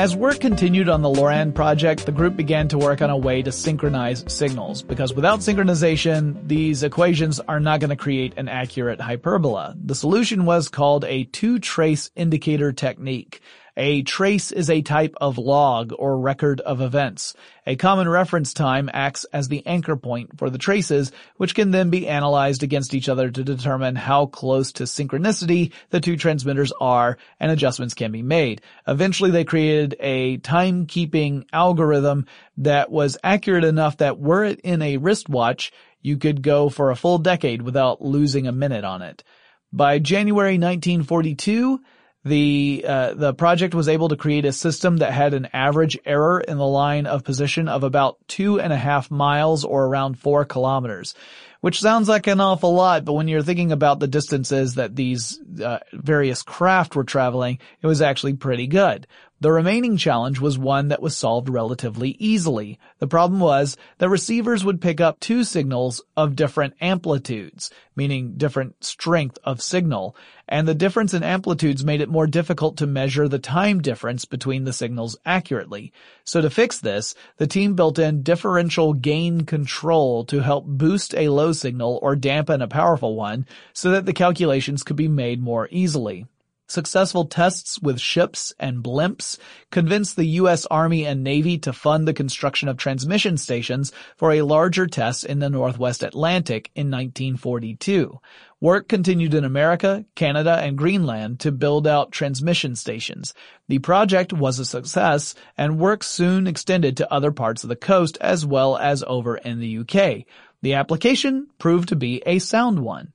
As 0.04 0.14
work 0.14 0.38
continued 0.38 0.90
on 0.90 1.00
the 1.00 1.08
LORAN 1.08 1.54
project, 1.54 2.04
the 2.04 2.12
group 2.12 2.36
began 2.36 2.68
to 2.68 2.76
work 2.76 3.00
on 3.00 3.08
a 3.08 3.16
way 3.16 3.40
to 3.40 3.50
synchronize 3.50 4.22
signals, 4.28 4.82
because 4.82 5.14
without 5.14 5.38
synchronization, 5.38 6.46
these 6.46 6.82
equations 6.82 7.40
are 7.40 7.58
not 7.58 7.80
going 7.80 7.88
to 7.88 7.96
create 7.96 8.34
an 8.36 8.46
accurate 8.46 9.00
hyperbola. 9.00 9.74
The 9.82 9.94
solution 9.94 10.44
was 10.44 10.68
called 10.68 11.06
a 11.06 11.24
two-trace 11.24 12.10
indicator 12.16 12.70
technique. 12.70 13.40
A 13.76 14.02
trace 14.02 14.52
is 14.52 14.70
a 14.70 14.82
type 14.82 15.16
of 15.20 15.36
log 15.36 15.92
or 15.98 16.16
record 16.18 16.60
of 16.60 16.80
events. 16.80 17.34
A 17.66 17.74
common 17.74 18.08
reference 18.08 18.54
time 18.54 18.88
acts 18.92 19.24
as 19.32 19.48
the 19.48 19.66
anchor 19.66 19.96
point 19.96 20.38
for 20.38 20.48
the 20.48 20.58
traces, 20.58 21.10
which 21.38 21.56
can 21.56 21.72
then 21.72 21.90
be 21.90 22.06
analyzed 22.06 22.62
against 22.62 22.94
each 22.94 23.08
other 23.08 23.30
to 23.30 23.42
determine 23.42 23.96
how 23.96 24.26
close 24.26 24.70
to 24.72 24.84
synchronicity 24.84 25.72
the 25.90 26.00
two 26.00 26.16
transmitters 26.16 26.72
are 26.80 27.18
and 27.40 27.50
adjustments 27.50 27.94
can 27.94 28.12
be 28.12 28.22
made. 28.22 28.62
Eventually 28.86 29.32
they 29.32 29.44
created 29.44 29.96
a 29.98 30.38
timekeeping 30.38 31.44
algorithm 31.52 32.26
that 32.58 32.92
was 32.92 33.18
accurate 33.24 33.64
enough 33.64 33.96
that 33.96 34.20
were 34.20 34.44
it 34.44 34.60
in 34.60 34.82
a 34.82 34.98
wristwatch, 34.98 35.72
you 36.00 36.16
could 36.16 36.42
go 36.42 36.68
for 36.68 36.90
a 36.90 36.96
full 36.96 37.18
decade 37.18 37.62
without 37.62 38.00
losing 38.00 38.46
a 38.46 38.52
minute 38.52 38.84
on 38.84 39.02
it. 39.02 39.24
By 39.72 39.98
January 39.98 40.58
1942, 40.58 41.80
the 42.24 42.84
uh, 42.88 43.14
the 43.14 43.34
project 43.34 43.74
was 43.74 43.88
able 43.88 44.08
to 44.08 44.16
create 44.16 44.46
a 44.46 44.52
system 44.52 44.98
that 44.98 45.12
had 45.12 45.34
an 45.34 45.48
average 45.52 45.98
error 46.06 46.40
in 46.40 46.56
the 46.56 46.66
line 46.66 47.06
of 47.06 47.22
position 47.22 47.68
of 47.68 47.84
about 47.84 48.16
two 48.28 48.60
and 48.60 48.72
a 48.72 48.76
half 48.76 49.10
miles 49.10 49.64
or 49.64 49.84
around 49.84 50.18
four 50.18 50.44
kilometers, 50.46 51.14
which 51.60 51.80
sounds 51.80 52.08
like 52.08 52.26
an 52.26 52.40
awful 52.40 52.74
lot, 52.74 53.04
but 53.04 53.12
when 53.12 53.28
you're 53.28 53.42
thinking 53.42 53.72
about 53.72 54.00
the 54.00 54.08
distances 54.08 54.76
that 54.76 54.96
these 54.96 55.38
uh, 55.62 55.78
various 55.92 56.42
craft 56.42 56.96
were 56.96 57.04
traveling, 57.04 57.58
it 57.82 57.86
was 57.86 58.00
actually 58.00 58.34
pretty 58.34 58.66
good. 58.66 59.06
The 59.44 59.52
remaining 59.52 59.98
challenge 59.98 60.40
was 60.40 60.56
one 60.56 60.88
that 60.88 61.02
was 61.02 61.14
solved 61.14 61.50
relatively 61.50 62.16
easily. 62.18 62.78
The 62.98 63.06
problem 63.06 63.40
was 63.40 63.76
that 63.98 64.08
receivers 64.08 64.64
would 64.64 64.80
pick 64.80 65.02
up 65.02 65.20
two 65.20 65.44
signals 65.44 66.00
of 66.16 66.34
different 66.34 66.72
amplitudes, 66.80 67.70
meaning 67.94 68.38
different 68.38 68.82
strength 68.82 69.36
of 69.44 69.60
signal, 69.60 70.16
and 70.48 70.66
the 70.66 70.74
difference 70.74 71.12
in 71.12 71.22
amplitudes 71.22 71.84
made 71.84 72.00
it 72.00 72.08
more 72.08 72.26
difficult 72.26 72.78
to 72.78 72.86
measure 72.86 73.28
the 73.28 73.38
time 73.38 73.82
difference 73.82 74.24
between 74.24 74.64
the 74.64 74.72
signals 74.72 75.14
accurately. 75.26 75.92
So 76.24 76.40
to 76.40 76.48
fix 76.48 76.78
this, 76.78 77.14
the 77.36 77.46
team 77.46 77.74
built 77.74 77.98
in 77.98 78.22
differential 78.22 78.94
gain 78.94 79.42
control 79.42 80.24
to 80.24 80.40
help 80.40 80.64
boost 80.64 81.14
a 81.14 81.28
low 81.28 81.52
signal 81.52 81.98
or 82.00 82.16
dampen 82.16 82.62
a 82.62 82.66
powerful 82.66 83.14
one 83.14 83.44
so 83.74 83.90
that 83.90 84.06
the 84.06 84.14
calculations 84.14 84.82
could 84.82 84.96
be 84.96 85.06
made 85.06 85.42
more 85.42 85.68
easily. 85.70 86.24
Successful 86.66 87.26
tests 87.26 87.78
with 87.82 88.00
ships 88.00 88.54
and 88.58 88.82
blimps 88.82 89.38
convinced 89.70 90.16
the 90.16 90.24
U.S. 90.40 90.64
Army 90.66 91.04
and 91.04 91.22
Navy 91.22 91.58
to 91.58 91.74
fund 91.74 92.08
the 92.08 92.14
construction 92.14 92.68
of 92.68 92.78
transmission 92.78 93.36
stations 93.36 93.92
for 94.16 94.32
a 94.32 94.42
larger 94.42 94.86
test 94.86 95.24
in 95.24 95.40
the 95.40 95.50
Northwest 95.50 96.02
Atlantic 96.02 96.70
in 96.74 96.90
1942. 96.90 98.18
Work 98.62 98.88
continued 98.88 99.34
in 99.34 99.44
America, 99.44 100.06
Canada, 100.14 100.58
and 100.58 100.78
Greenland 100.78 101.40
to 101.40 101.52
build 101.52 101.86
out 101.86 102.12
transmission 102.12 102.76
stations. 102.76 103.34
The 103.68 103.80
project 103.80 104.32
was 104.32 104.58
a 104.58 104.64
success, 104.64 105.34
and 105.58 105.78
work 105.78 106.02
soon 106.02 106.46
extended 106.46 106.96
to 106.96 107.12
other 107.12 107.30
parts 107.30 107.62
of 107.62 107.68
the 107.68 107.76
coast 107.76 108.16
as 108.22 108.46
well 108.46 108.78
as 108.78 109.04
over 109.06 109.36
in 109.36 109.60
the 109.60 109.78
UK. 109.80 110.24
The 110.62 110.74
application 110.74 111.48
proved 111.58 111.90
to 111.90 111.96
be 111.96 112.22
a 112.24 112.38
sound 112.38 112.78
one. 112.78 113.12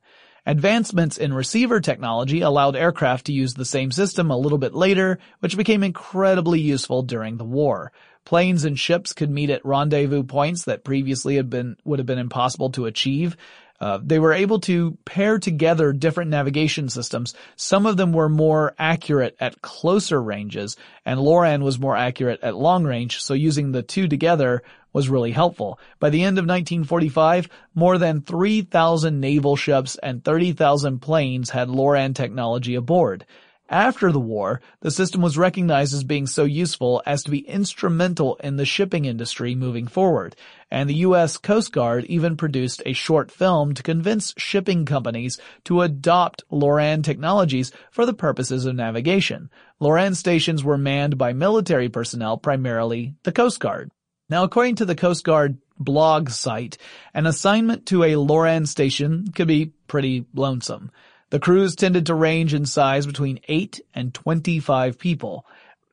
Advancements 0.50 1.20
in 1.20 1.32
receiver 1.32 1.80
technology 1.80 2.42
allowed 2.42 2.76
aircraft 2.76 3.28
to 3.28 3.32
use 3.32 3.54
the 3.54 3.64
same 3.64 3.92
system 3.92 4.32
a 4.32 4.36
little 4.36 4.58
bit 4.58 4.74
later, 4.74 5.20
which 5.42 5.56
became 5.56 5.84
incredibly 5.84 6.60
useful 6.60 7.04
during 7.04 7.38
the 7.38 7.44
war. 7.44 7.92
Planes 8.26 8.66
and 8.66 8.80
ships 8.80 9.14
could 9.14 9.30
meet 9.30 9.52
at 9.52 9.64
rendezvous 9.64 10.24
points 10.24 10.64
that 10.64 10.84
previously 10.84 11.36
had 11.36 11.52
been, 11.52 11.78
would 11.84 12.00
have 12.00 12.08
been 12.08 12.18
impossible 12.18 12.72
to 12.72 12.88
achieve. 12.88 13.38
Uh, 13.82 14.00
they 14.04 14.20
were 14.20 14.34
able 14.34 14.60
to 14.60 14.98
pair 15.06 15.40
together 15.40 15.94
different 15.94 16.32
navigation 16.32 16.90
systems. 16.90 17.34
Some 17.56 17.86
of 17.86 17.98
them 17.98 18.12
were 18.12 18.30
more 18.30 18.76
accurate 18.78 19.38
at 19.40 19.62
closer 19.62 20.22
ranges, 20.22 20.76
and 21.06 21.20
LORAN 21.20 21.64
was 21.64 21.80
more 21.80 21.96
accurate 21.96 22.42
at 22.44 22.56
long 22.56 22.84
range, 22.84 23.22
so 23.22 23.34
using 23.34 23.72
the 23.72 23.84
two 23.84 24.08
together 24.08 24.64
was 24.92 25.10
really 25.10 25.32
helpful. 25.32 25.80
By 26.00 26.10
the 26.10 26.24
end 26.24 26.38
of 26.38 26.44
1945, 26.44 27.48
more 27.76 27.98
than 27.98 28.22
3,000 28.22 29.20
naval 29.20 29.56
ships 29.56 29.98
and 30.02 30.24
30,000 30.24 31.00
planes 31.00 31.50
had 31.50 31.70
LORAN 31.70 32.14
technology 32.14 32.76
aboard. 32.76 33.26
After 33.72 34.12
the 34.12 34.20
war, 34.20 34.62
the 34.80 34.90
system 34.90 35.22
was 35.22 35.38
recognized 35.38 35.94
as 35.94 36.04
being 36.04 36.26
so 36.26 36.44
useful 36.44 37.04
as 37.06 37.22
to 37.22 37.30
be 37.30 37.48
instrumental 37.48 38.36
in 38.38 38.56
the 38.56 38.66
shipping 38.66 39.06
industry 39.06 39.54
moving 39.54 39.86
forward, 39.86 40.36
and 40.72 40.90
the 40.90 40.96
U.S. 41.06 41.38
Coast 41.38 41.72
Guard 41.72 42.06
even 42.06 42.36
produced 42.36 42.82
a 42.88 42.94
short 42.94 43.30
film 43.30 43.76
to 43.76 43.84
convince 43.84 44.34
shipping 44.38 44.86
companies 44.86 45.40
to 45.66 45.82
adopt 45.82 46.44
LORAN 46.50 47.04
technologies 47.04 47.72
for 47.92 48.08
the 48.08 48.14
purposes 48.14 48.66
of 48.66 48.76
navigation. 48.76 49.52
LORAN 49.80 50.16
stations 50.16 50.64
were 50.64 50.78
manned 50.78 51.20
by 51.20 51.34
military 51.34 51.90
personnel, 51.90 52.38
primarily 52.38 53.14
the 53.22 53.32
Coast 53.32 53.60
Guard. 53.60 53.92
Now, 54.32 54.44
according 54.44 54.78
to 54.78 54.86
the 54.86 54.96
Coast 54.96 55.24
Guard 55.24 55.60
blog 55.78 56.32
site, 56.32 56.80
an 57.14 57.28
assignment 57.28 57.86
to 57.88 58.04
a 58.04 58.16
LORAN 58.16 58.66
station 58.66 59.28
could 59.36 59.48
be 59.48 59.74
pretty 59.88 60.26
lonesome. 60.34 60.90
The 61.30 61.40
crews 61.40 61.76
tended 61.76 62.06
to 62.08 62.16
range 62.16 62.54
in 62.54 62.66
size 62.66 63.06
between 63.06 63.40
8 63.48 63.82
and 63.94 64.14
25 64.14 64.98
people. 64.98 65.46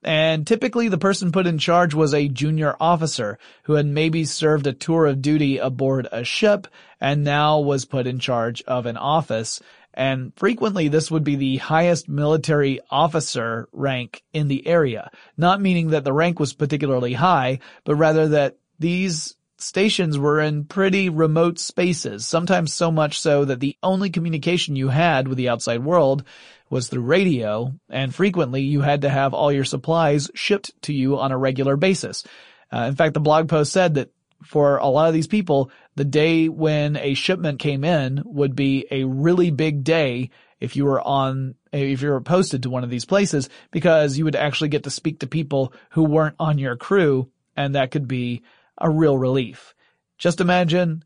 And 0.02 0.46
typically 0.46 0.88
the 0.88 0.98
person 0.98 1.32
put 1.32 1.46
in 1.46 1.58
charge 1.58 1.92
was 1.92 2.14
a 2.14 2.28
junior 2.28 2.76
officer 2.78 3.38
who 3.64 3.74
had 3.74 3.86
maybe 3.86 4.24
served 4.24 4.66
a 4.66 4.72
tour 4.72 5.06
of 5.06 5.20
duty 5.20 5.58
aboard 5.58 6.06
a 6.12 6.22
ship 6.22 6.68
and 7.00 7.24
now 7.24 7.58
was 7.58 7.84
put 7.84 8.06
in 8.06 8.20
charge 8.20 8.62
of 8.62 8.86
an 8.86 8.96
office 8.96 9.60
and 9.96 10.32
frequently 10.36 10.88
this 10.88 11.10
would 11.10 11.24
be 11.24 11.36
the 11.36 11.56
highest 11.56 12.06
military 12.06 12.80
officer 12.90 13.66
rank 13.72 14.22
in 14.34 14.46
the 14.46 14.66
area, 14.66 15.10
not 15.38 15.60
meaning 15.60 15.88
that 15.90 16.04
the 16.04 16.12
rank 16.12 16.38
was 16.38 16.52
particularly 16.52 17.14
high, 17.14 17.60
but 17.84 17.94
rather 17.94 18.28
that 18.28 18.58
these 18.78 19.34
stations 19.58 20.18
were 20.18 20.40
in 20.40 20.64
pretty 20.64 21.08
remote 21.08 21.58
spaces, 21.58 22.26
sometimes 22.26 22.72
so 22.72 22.90
much 22.90 23.18
so 23.18 23.44
that 23.44 23.60
the 23.60 23.76
only 23.82 24.10
communication 24.10 24.76
you 24.76 24.88
had 24.88 25.28
with 25.28 25.38
the 25.38 25.48
outside 25.48 25.84
world 25.84 26.24
was 26.68 26.88
through 26.88 27.02
radio, 27.02 27.72
and 27.88 28.14
frequently 28.14 28.62
you 28.62 28.80
had 28.80 29.02
to 29.02 29.08
have 29.08 29.34
all 29.34 29.52
your 29.52 29.64
supplies 29.64 30.30
shipped 30.34 30.70
to 30.82 30.92
you 30.92 31.18
on 31.18 31.32
a 31.32 31.38
regular 31.38 31.76
basis. 31.76 32.24
Uh, 32.72 32.86
in 32.88 32.96
fact, 32.96 33.14
the 33.14 33.20
blog 33.20 33.48
post 33.48 33.72
said 33.72 33.94
that 33.94 34.10
for 34.42 34.76
a 34.78 34.86
lot 34.86 35.08
of 35.08 35.14
these 35.14 35.26
people, 35.26 35.70
the 35.94 36.04
day 36.04 36.48
when 36.48 36.96
a 36.96 37.14
shipment 37.14 37.58
came 37.58 37.84
in 37.84 38.22
would 38.24 38.54
be 38.54 38.86
a 38.90 39.04
really 39.04 39.50
big 39.50 39.84
day 39.84 40.30
if 40.60 40.76
you 40.76 40.84
were 40.84 41.00
on, 41.00 41.54
if 41.72 42.02
you 42.02 42.10
were 42.10 42.20
posted 42.20 42.62
to 42.62 42.70
one 42.70 42.84
of 42.84 42.90
these 42.90 43.04
places 43.04 43.48
because 43.70 44.18
you 44.18 44.24
would 44.24 44.36
actually 44.36 44.68
get 44.68 44.84
to 44.84 44.90
speak 44.90 45.20
to 45.20 45.26
people 45.26 45.72
who 45.90 46.02
weren't 46.02 46.36
on 46.38 46.58
your 46.58 46.76
crew 46.76 47.30
and 47.56 47.74
that 47.74 47.90
could 47.90 48.06
be 48.06 48.42
a 48.78 48.90
real 48.90 49.16
relief. 49.18 49.74
Just 50.18 50.40
imagine 50.40 51.04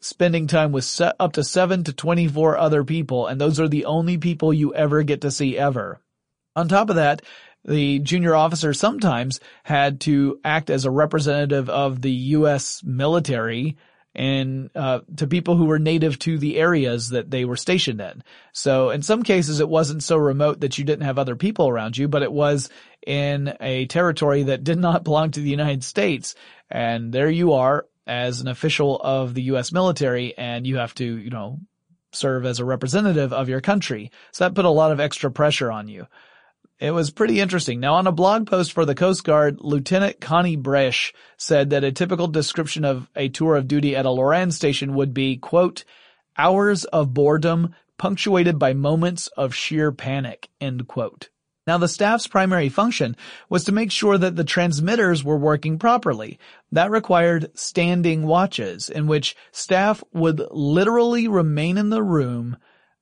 spending 0.00 0.46
time 0.46 0.72
with 0.72 1.00
up 1.18 1.32
to 1.32 1.42
7 1.42 1.84
to 1.84 1.92
24 1.92 2.56
other 2.56 2.84
people 2.84 3.26
and 3.26 3.40
those 3.40 3.58
are 3.58 3.68
the 3.68 3.84
only 3.84 4.16
people 4.16 4.52
you 4.52 4.74
ever 4.74 5.02
get 5.02 5.22
to 5.22 5.30
see 5.30 5.58
ever. 5.58 6.00
On 6.54 6.68
top 6.68 6.90
of 6.90 6.96
that, 6.96 7.22
the 7.64 7.98
junior 7.98 8.34
officer 8.34 8.72
sometimes 8.72 9.40
had 9.64 10.00
to 10.02 10.40
act 10.44 10.70
as 10.70 10.84
a 10.84 10.90
representative 10.90 11.68
of 11.68 12.00
the 12.00 12.10
U.S. 12.10 12.82
military 12.84 13.76
and 14.18 14.68
uh, 14.74 14.98
to 15.16 15.28
people 15.28 15.56
who 15.56 15.66
were 15.66 15.78
native 15.78 16.18
to 16.18 16.38
the 16.38 16.56
areas 16.56 17.10
that 17.10 17.30
they 17.30 17.44
were 17.44 17.56
stationed 17.56 18.00
in. 18.00 18.24
So 18.52 18.90
in 18.90 19.00
some 19.02 19.22
cases, 19.22 19.60
it 19.60 19.68
wasn't 19.68 20.02
so 20.02 20.16
remote 20.16 20.60
that 20.60 20.76
you 20.76 20.84
didn't 20.84 21.04
have 21.04 21.20
other 21.20 21.36
people 21.36 21.68
around 21.68 21.96
you, 21.96 22.08
but 22.08 22.24
it 22.24 22.32
was 22.32 22.68
in 23.06 23.54
a 23.60 23.86
territory 23.86 24.42
that 24.42 24.64
did 24.64 24.76
not 24.76 25.04
belong 25.04 25.30
to 25.30 25.40
the 25.40 25.50
United 25.50 25.84
States. 25.84 26.34
And 26.68 27.12
there 27.12 27.30
you 27.30 27.52
are 27.52 27.86
as 28.08 28.40
an 28.40 28.48
official 28.48 29.00
of 29.00 29.34
the 29.34 29.42
U.S. 29.42 29.70
military, 29.70 30.36
and 30.36 30.66
you 30.66 30.78
have 30.78 30.94
to, 30.96 31.04
you 31.04 31.30
know, 31.30 31.60
serve 32.10 32.44
as 32.44 32.58
a 32.58 32.64
representative 32.64 33.32
of 33.32 33.48
your 33.48 33.60
country. 33.60 34.10
So 34.32 34.44
that 34.44 34.54
put 34.56 34.64
a 34.64 34.70
lot 34.70 34.90
of 34.90 34.98
extra 34.98 35.30
pressure 35.30 35.70
on 35.70 35.86
you. 35.86 36.08
It 36.80 36.92
was 36.92 37.10
pretty 37.10 37.40
interesting. 37.40 37.80
Now 37.80 37.94
on 37.94 38.06
a 38.06 38.12
blog 38.12 38.46
post 38.46 38.72
for 38.72 38.84
the 38.84 38.94
Coast 38.94 39.24
Guard, 39.24 39.58
Lieutenant 39.60 40.20
Connie 40.20 40.56
Bresch 40.56 41.12
said 41.36 41.70
that 41.70 41.82
a 41.82 41.90
typical 41.90 42.28
description 42.28 42.84
of 42.84 43.10
a 43.16 43.28
tour 43.28 43.56
of 43.56 43.66
duty 43.66 43.96
at 43.96 44.06
a 44.06 44.10
Loran 44.10 44.52
station 44.52 44.94
would 44.94 45.12
be, 45.12 45.36
quote, 45.36 45.84
hours 46.36 46.84
of 46.84 47.12
boredom 47.12 47.74
punctuated 47.98 48.60
by 48.60 48.74
moments 48.74 49.26
of 49.36 49.56
sheer 49.56 49.90
panic, 49.90 50.50
end 50.60 50.86
quote. 50.86 51.30
Now 51.66 51.78
the 51.78 51.88
staff's 51.88 52.28
primary 52.28 52.68
function 52.68 53.16
was 53.50 53.64
to 53.64 53.72
make 53.72 53.90
sure 53.90 54.16
that 54.16 54.36
the 54.36 54.44
transmitters 54.44 55.24
were 55.24 55.36
working 55.36 55.80
properly. 55.80 56.38
That 56.70 56.92
required 56.92 57.50
standing 57.58 58.24
watches 58.24 58.88
in 58.88 59.08
which 59.08 59.36
staff 59.50 60.04
would 60.12 60.40
literally 60.52 61.26
remain 61.26 61.76
in 61.76 61.90
the 61.90 62.04
room 62.04 62.56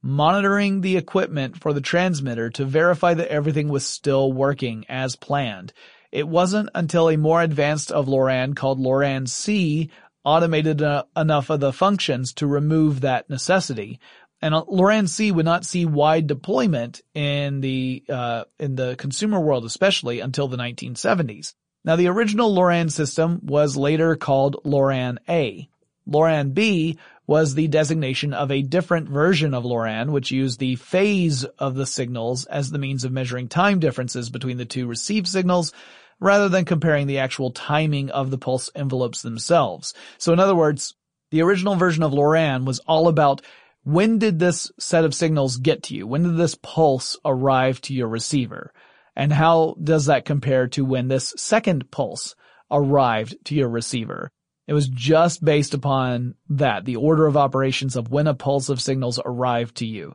monitoring 0.07 0.81
the 0.81 0.97
equipment 0.97 1.61
for 1.61 1.73
the 1.73 1.81
transmitter 1.81 2.49
to 2.51 2.65
verify 2.65 3.13
that 3.13 3.29
everything 3.29 3.69
was 3.69 3.87
still 3.87 4.33
working 4.33 4.87
as 4.89 5.17
planned. 5.17 5.73
It 6.13 6.29
wasn't 6.29 6.71
until 6.75 7.11
a 7.11 7.17
more 7.17 7.43
advanced 7.43 7.91
of 7.91 8.09
LORAN 8.09 8.55
called 8.55 8.79
LORAN 8.79 9.27
C 9.27 9.91
automated 10.25 10.83
enough 11.17 11.51
of 11.51 11.61
the 11.61 11.73
functions 11.73 12.33
to 12.35 12.47
remove 12.47 13.01
that 13.01 13.29
necessity. 13.29 14.01
And 14.41 14.55
uh, 14.55 14.65
LORAN 14.69 15.09
C 15.09 15.33
would 15.33 15.45
not 15.45 15.65
see 15.65 15.87
wide 15.87 16.27
deployment 16.27 17.01
in 17.15 17.61
the 17.61 18.05
uh, 18.09 18.45
in 18.59 18.77
the 18.77 18.97
consumer 18.97 19.41
world, 19.41 19.65
especially 19.65 20.21
until 20.21 20.47
the 20.47 20.57
1970s. 20.57 21.55
Now, 21.85 21.97
the 21.97 22.09
original 22.09 22.53
LORAN 22.53 22.91
system 22.91 23.41
was 23.43 23.77
later 23.77 24.17
called 24.17 24.57
LORAN 24.65 25.19
A. 25.29 25.69
LORAN 26.07 26.51
B 26.51 26.99
was 27.27 27.55
the 27.55 27.69
designation 27.69 28.33
of 28.33 28.51
a 28.51 28.63
different 28.63 29.09
version 29.09 29.53
of 29.53 29.65
LORAN, 29.65 30.13
which 30.13 30.31
used 30.31 30.61
the 30.61 30.77
phase 30.77 31.45
of 31.45 31.75
the 31.75 31.87
signals 31.87 32.45
as 32.47 32.71
the 32.71 32.79
means 32.79 33.05
of 33.05 33.13
measuring 33.13 33.49
time 33.49 33.81
differences 33.81 34.31
between 34.31 34.59
the 34.59 34.65
two 34.65 34.87
received 34.87 35.27
signals, 35.27 35.73
rather 36.21 36.49
than 36.49 36.65
comparing 36.65 37.07
the 37.07 37.19
actual 37.19 37.51
timing 37.51 38.11
of 38.11 38.31
the 38.31 38.39
pulse 38.39 38.71
envelopes 38.75 39.23
themselves. 39.23 39.93
So 40.19 40.33
in 40.33 40.41
other 40.41 40.55
words, 40.55 40.95
the 41.31 41.43
original 41.43 41.75
version 41.75 42.03
of 42.03 42.13
LORAN 42.13 42.65
was 42.65 42.79
all 42.81 43.09
about 43.09 43.43
when 43.83 44.19
did 44.19 44.39
this 44.39 44.71
set 44.81 45.05
of 45.05 45.15
signals 45.15 45.59
get 45.59 45.85
to 45.85 45.95
you? 45.95 46.07
When 46.07 46.25
did 46.25 46.37
this 46.37 46.57
pulse 46.57 47.17
arrive 47.25 47.81
to 47.83 47.95
your 47.95 48.09
receiver? 48.09 48.73
And 49.15 49.33
how 49.33 49.77
does 49.83 50.07
that 50.07 50.25
compare 50.25 50.67
to 50.69 50.85
when 50.85 51.09
this 51.09 51.33
second 51.37 51.91
pulse 51.91 52.35
arrived 52.71 53.37
to 53.45 53.55
your 53.55 53.69
receiver? 53.69 54.31
It 54.67 54.73
was 54.73 54.89
just 54.89 55.45
based 55.45 55.75
upon 55.75 56.35
that, 56.49 56.85
the 56.85 56.97
order 56.97 57.27
of 57.27 57.37
operations 57.37 57.97
of 57.97 58.11
when 58.11 58.27
a 58.27 58.35
pulse 58.35 58.69
of 58.69 58.81
signals 58.81 59.21
arrived 59.25 59.77
to 59.77 59.87
you. 59.87 60.15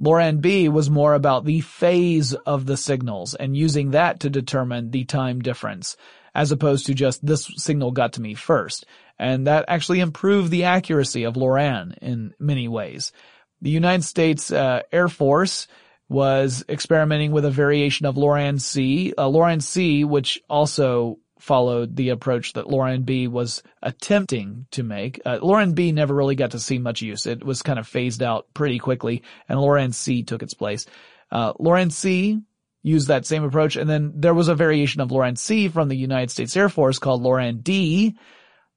LORAN 0.00 0.40
B 0.40 0.68
was 0.70 0.88
more 0.88 1.12
about 1.12 1.44
the 1.44 1.60
phase 1.60 2.32
of 2.32 2.64
the 2.64 2.78
signals 2.78 3.34
and 3.34 3.54
using 3.54 3.90
that 3.90 4.20
to 4.20 4.30
determine 4.30 4.90
the 4.90 5.04
time 5.04 5.40
difference, 5.40 5.96
as 6.34 6.50
opposed 6.50 6.86
to 6.86 6.94
just 6.94 7.24
this 7.24 7.50
signal 7.56 7.90
got 7.90 8.14
to 8.14 8.22
me 8.22 8.34
first. 8.34 8.86
And 9.18 9.46
that 9.46 9.66
actually 9.68 10.00
improved 10.00 10.50
the 10.50 10.64
accuracy 10.64 11.24
of 11.24 11.36
LORAN 11.36 11.96
in 12.00 12.32
many 12.38 12.66
ways. 12.68 13.12
The 13.60 13.68
United 13.68 14.04
States 14.04 14.50
uh, 14.50 14.80
Air 14.90 15.08
Force 15.08 15.68
was 16.08 16.64
experimenting 16.66 17.30
with 17.30 17.44
a 17.44 17.50
variation 17.50 18.06
of 18.06 18.16
LORAN 18.16 18.58
C, 18.58 19.12
uh, 19.18 19.28
LORAN 19.28 19.60
C, 19.60 20.04
which 20.04 20.40
also 20.48 21.18
followed 21.40 21.96
the 21.96 22.10
approach 22.10 22.52
that 22.52 22.68
LORAN 22.68 23.02
B 23.02 23.26
was 23.26 23.62
attempting 23.82 24.66
to 24.72 24.82
make. 24.82 25.20
Uh, 25.24 25.38
LORAN 25.42 25.72
B 25.72 25.92
never 25.92 26.14
really 26.14 26.34
got 26.34 26.52
to 26.52 26.58
see 26.58 26.78
much 26.78 27.02
use. 27.02 27.26
It 27.26 27.44
was 27.44 27.62
kind 27.62 27.78
of 27.78 27.86
phased 27.86 28.22
out 28.22 28.46
pretty 28.54 28.78
quickly 28.78 29.22
and 29.48 29.60
LORAN 29.60 29.92
C 29.92 30.22
took 30.22 30.42
its 30.42 30.54
place. 30.54 30.86
Uh, 31.30 31.52
LORAN 31.58 31.90
C 31.90 32.40
used 32.82 33.08
that 33.08 33.26
same 33.26 33.44
approach 33.44 33.76
and 33.76 33.88
then 33.88 34.12
there 34.16 34.34
was 34.34 34.48
a 34.48 34.54
variation 34.54 35.00
of 35.00 35.10
LORAN 35.10 35.36
C 35.36 35.68
from 35.68 35.88
the 35.88 35.96
United 35.96 36.30
States 36.30 36.56
Air 36.56 36.68
Force 36.68 36.98
called 36.98 37.22
LORAN 37.22 37.60
D 37.60 38.16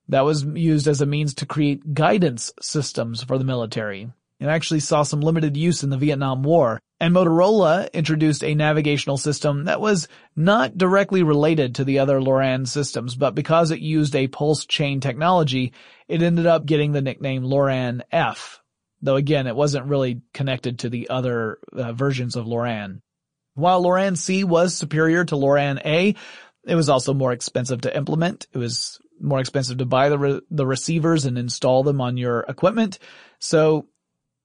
that 0.10 0.26
was 0.26 0.43
used 0.43 0.88
as 0.88 1.02
a 1.02 1.06
means 1.06 1.36
to 1.36 1.45
create 1.45 1.93
guidance 1.93 2.52
systems 2.62 3.23
for 3.23 3.38
the 3.38 3.45
military. 3.45 4.12
It 4.39 4.48
actually 4.48 4.82
saw 4.82 5.04
some 5.04 5.22
limited 5.22 5.56
use 5.56 5.84
in 5.84 5.89
the 5.89 5.98
Vietnam 5.98 6.43
War. 6.43 6.80
And 7.00 7.13
Motorola 7.13 7.91
introduced 7.91 8.43
a 8.43 8.56
navigational 8.56 9.17
system 9.17 9.65
that 9.65 9.82
was 9.82 10.08
not 10.36 10.78
directly 10.78 11.24
related 11.24 11.76
to 11.76 11.84
the 11.84 12.00
other 12.00 12.22
LORAN 12.22 12.65
systems, 12.65 13.15
but 13.15 13.36
because 13.36 13.72
it 13.72 13.80
used 13.80 14.15
a 14.15 14.28
pulse 14.28 14.65
chain 14.65 15.02
technology, 15.02 15.74
it 16.08 16.22
ended 16.22 16.46
up 16.46 16.65
getting 16.65 16.91
the 16.91 17.02
nickname 17.02 17.43
LORAN 17.43 18.04
F. 18.12 18.62
Though 19.02 19.17
again, 19.17 19.48
it 19.48 19.56
wasn't 19.56 19.88
really 19.88 20.22
connected 20.34 20.80
to 20.80 20.89
the 20.89 21.10
other 21.10 21.60
uh, 21.74 21.91
versions 21.91 22.38
of 22.38 22.48
LORAN. 22.48 23.02
While 23.56 23.82
LORAN 23.82 24.15
C 24.15 24.46
was 24.46 24.74
superior 24.74 25.26
to 25.26 25.36
LORAN 25.36 25.80
A, 25.84 26.15
it 26.65 26.76
was 26.76 26.89
also 26.89 27.13
more 27.13 27.34
expensive 27.34 27.82
to 27.82 27.96
implement. 27.96 28.48
It 28.54 28.58
was 28.58 29.00
more 29.19 29.39
expensive 29.39 29.80
to 29.80 29.86
buy 29.86 30.10
the 30.10 30.17
re- 30.17 30.41
the 30.50 30.65
receivers 30.65 31.26
and 31.26 31.38
install 31.38 31.84
them 31.84 32.00
on 32.02 32.17
your 32.17 32.46
equipment. 32.48 33.00
So 33.39 33.88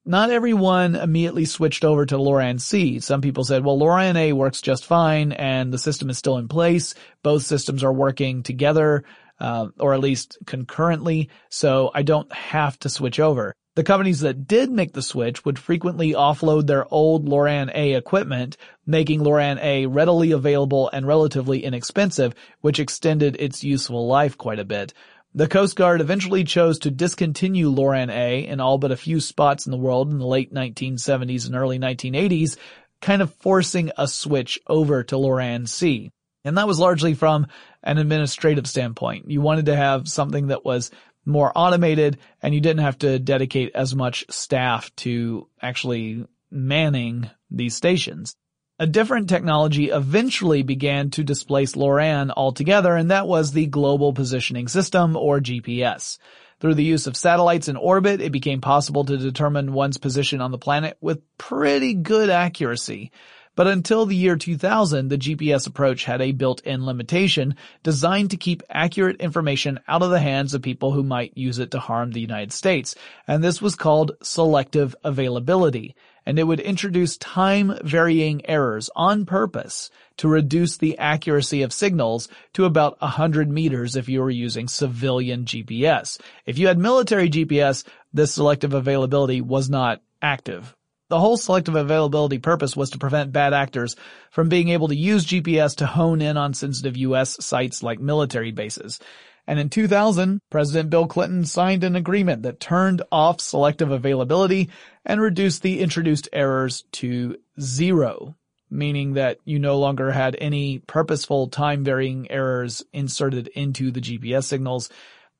not 0.08 0.30
everyone 0.30 0.96
immediately 0.96 1.44
switched 1.44 1.84
over 1.84 2.06
to 2.06 2.16
LORAN 2.16 2.58
C. 2.58 2.98
Some 2.98 3.20
people 3.20 3.44
said, 3.44 3.62
well, 3.62 3.78
LORAN 3.78 4.16
A 4.16 4.32
works 4.32 4.62
just 4.62 4.86
fine 4.86 5.32
and 5.32 5.70
the 5.70 5.78
system 5.78 6.08
is 6.08 6.16
still 6.16 6.38
in 6.38 6.48
place. 6.48 6.94
Both 7.22 7.42
systems 7.42 7.84
are 7.84 7.92
working 7.92 8.42
together, 8.42 9.04
uh, 9.38 9.68
or 9.78 9.92
at 9.92 10.00
least 10.00 10.38
concurrently, 10.46 11.28
so 11.50 11.90
I 11.94 12.02
don't 12.02 12.32
have 12.32 12.78
to 12.80 12.88
switch 12.88 13.20
over. 13.20 13.54
The 13.74 13.84
companies 13.84 14.20
that 14.20 14.48
did 14.48 14.72
make 14.72 14.92
the 14.92 15.02
switch 15.02 15.44
would 15.44 15.58
frequently 15.58 16.12
offload 16.14 16.66
their 16.66 16.92
old 16.92 17.28
LORAN 17.28 17.70
A 17.74 17.92
equipment, 17.92 18.56
making 18.86 19.22
LORAN 19.22 19.58
A 19.60 19.86
readily 19.86 20.32
available 20.32 20.90
and 20.92 21.06
relatively 21.06 21.62
inexpensive, 21.62 22.34
which 22.62 22.80
extended 22.80 23.36
its 23.38 23.62
useful 23.62 24.08
life 24.08 24.36
quite 24.36 24.58
a 24.58 24.64
bit. 24.64 24.94
The 25.34 25.48
Coast 25.48 25.76
Guard 25.76 26.00
eventually 26.00 26.44
chose 26.44 26.78
to 26.80 26.90
discontinue 26.90 27.68
LORAN 27.68 28.10
A 28.10 28.46
in 28.46 28.60
all 28.60 28.78
but 28.78 28.92
a 28.92 28.96
few 28.96 29.20
spots 29.20 29.66
in 29.66 29.70
the 29.70 29.78
world 29.78 30.10
in 30.10 30.18
the 30.18 30.26
late 30.26 30.52
1970s 30.52 31.46
and 31.46 31.54
early 31.54 31.78
1980s, 31.78 32.56
kind 33.00 33.20
of 33.20 33.34
forcing 33.34 33.92
a 33.98 34.08
switch 34.08 34.58
over 34.66 35.04
to 35.04 35.18
LORAN 35.18 35.66
C. 35.66 36.10
And 36.44 36.56
that 36.56 36.66
was 36.66 36.78
largely 36.78 37.14
from 37.14 37.46
an 37.82 37.98
administrative 37.98 38.66
standpoint. 38.66 39.30
You 39.30 39.42
wanted 39.42 39.66
to 39.66 39.76
have 39.76 40.08
something 40.08 40.48
that 40.48 40.64
was 40.64 40.90
more 41.26 41.52
automated 41.54 42.18
and 42.42 42.54
you 42.54 42.60
didn't 42.60 42.82
have 42.82 42.98
to 42.98 43.18
dedicate 43.18 43.72
as 43.74 43.94
much 43.94 44.24
staff 44.30 44.94
to 44.96 45.46
actually 45.60 46.24
manning 46.50 47.28
these 47.50 47.76
stations. 47.76 48.34
A 48.80 48.86
different 48.86 49.28
technology 49.28 49.90
eventually 49.90 50.62
began 50.62 51.10
to 51.10 51.24
displace 51.24 51.74
LORAN 51.74 52.30
altogether, 52.30 52.94
and 52.94 53.10
that 53.10 53.26
was 53.26 53.50
the 53.50 53.66
Global 53.66 54.12
Positioning 54.12 54.68
System, 54.68 55.16
or 55.16 55.40
GPS. 55.40 56.18
Through 56.60 56.74
the 56.74 56.84
use 56.84 57.08
of 57.08 57.16
satellites 57.16 57.66
in 57.66 57.76
orbit, 57.76 58.20
it 58.20 58.30
became 58.30 58.60
possible 58.60 59.04
to 59.04 59.16
determine 59.16 59.72
one's 59.72 59.98
position 59.98 60.40
on 60.40 60.52
the 60.52 60.58
planet 60.58 60.96
with 61.00 61.22
pretty 61.38 61.92
good 61.94 62.30
accuracy. 62.30 63.10
But 63.56 63.66
until 63.66 64.06
the 64.06 64.14
year 64.14 64.36
2000, 64.36 65.08
the 65.08 65.18
GPS 65.18 65.66
approach 65.66 66.04
had 66.04 66.22
a 66.22 66.30
built-in 66.30 66.86
limitation 66.86 67.56
designed 67.82 68.30
to 68.30 68.36
keep 68.36 68.62
accurate 68.70 69.20
information 69.20 69.80
out 69.88 70.04
of 70.04 70.10
the 70.10 70.20
hands 70.20 70.54
of 70.54 70.62
people 70.62 70.92
who 70.92 71.02
might 71.02 71.36
use 71.36 71.58
it 71.58 71.72
to 71.72 71.80
harm 71.80 72.12
the 72.12 72.20
United 72.20 72.52
States. 72.52 72.94
And 73.26 73.42
this 73.42 73.60
was 73.60 73.74
called 73.74 74.12
selective 74.22 74.94
availability 75.02 75.96
and 76.28 76.38
it 76.38 76.44
would 76.44 76.60
introduce 76.60 77.16
time 77.16 77.78
varying 77.82 78.44
errors 78.44 78.90
on 78.94 79.24
purpose 79.24 79.90
to 80.18 80.28
reduce 80.28 80.76
the 80.76 80.98
accuracy 80.98 81.62
of 81.62 81.72
signals 81.72 82.28
to 82.52 82.66
about 82.66 83.00
100 83.00 83.50
meters 83.50 83.96
if 83.96 84.10
you 84.10 84.20
were 84.20 84.28
using 84.28 84.68
civilian 84.68 85.46
GPS. 85.46 86.20
If 86.44 86.58
you 86.58 86.66
had 86.66 86.78
military 86.78 87.30
GPS, 87.30 87.82
this 88.12 88.34
selective 88.34 88.74
availability 88.74 89.40
was 89.40 89.70
not 89.70 90.02
active. 90.20 90.76
The 91.08 91.18
whole 91.18 91.38
selective 91.38 91.76
availability 91.76 92.36
purpose 92.36 92.76
was 92.76 92.90
to 92.90 92.98
prevent 92.98 93.32
bad 93.32 93.54
actors 93.54 93.96
from 94.30 94.50
being 94.50 94.68
able 94.68 94.88
to 94.88 94.94
use 94.94 95.24
GPS 95.24 95.76
to 95.76 95.86
hone 95.86 96.20
in 96.20 96.36
on 96.36 96.52
sensitive 96.52 96.98
US 96.98 97.42
sites 97.42 97.82
like 97.82 98.00
military 98.00 98.52
bases. 98.52 99.00
And 99.48 99.58
in 99.58 99.70
2000, 99.70 100.42
President 100.50 100.90
Bill 100.90 101.06
Clinton 101.06 101.46
signed 101.46 101.82
an 101.82 101.96
agreement 101.96 102.42
that 102.42 102.61
turned 102.61 103.00
off 103.11 103.40
selective 103.40 103.90
availability 103.90 104.68
and 105.06 105.22
reduced 105.22 105.62
the 105.62 105.80
introduced 105.80 106.28
errors 106.34 106.84
to 106.92 107.38
zero. 107.58 108.37
meaning 108.70 109.14
that 109.14 109.38
you 109.44 109.58
no 109.58 109.78
longer 109.78 110.11
had 110.11 110.37
any 110.38 110.78
purposeful 110.80 111.48
time 111.48 111.84
varying 111.84 112.30
errors 112.30 112.84
inserted 112.92 113.48
into 113.48 113.90
the 113.90 114.00
GPS 114.00 114.44
signals, 114.44 114.90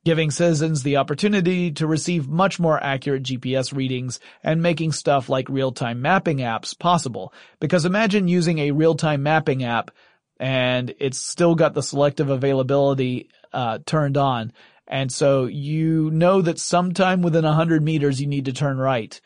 giving 0.05 0.31
citizens 0.31 0.83
the 0.83 0.97
opportunity 0.97 1.71
to 1.73 1.87
receive 1.87 2.29
much 2.29 2.59
more 2.59 2.83
accurate 2.83 3.23
GPS 3.23 3.75
readings 3.75 4.21
and 4.43 4.63
making 4.63 4.93
stuff 4.93 5.29
like 5.29 5.49
real-time 5.49 6.01
mapping 6.01 6.39
apps 6.39 6.79
possible. 6.79 7.33
Because 7.61 7.85
imagine 7.85 8.29
using 8.29 8.59
a 8.59 8.71
real-time 8.71 9.23
mapping 9.23 9.65
app 9.65 9.91
and 10.39 10.95
it's 10.99 11.19
still 11.19 11.55
got 11.55 11.75
the 11.75 11.83
selective 11.83 12.31
availability 12.31 13.29
uh, 13.53 13.79
turned 13.85 14.17
on. 14.17 14.53
And 14.87 15.13
so 15.13 15.47
you 15.47 16.11
know 16.11 16.41
that 16.41 16.59
sometime 16.59 17.23
within 17.23 17.45
100 17.45 17.83
meters 17.83 18.21
you 18.21 18.27
need 18.27 18.47
to 18.47 18.53
turn 18.53 18.79
right, 18.79 19.21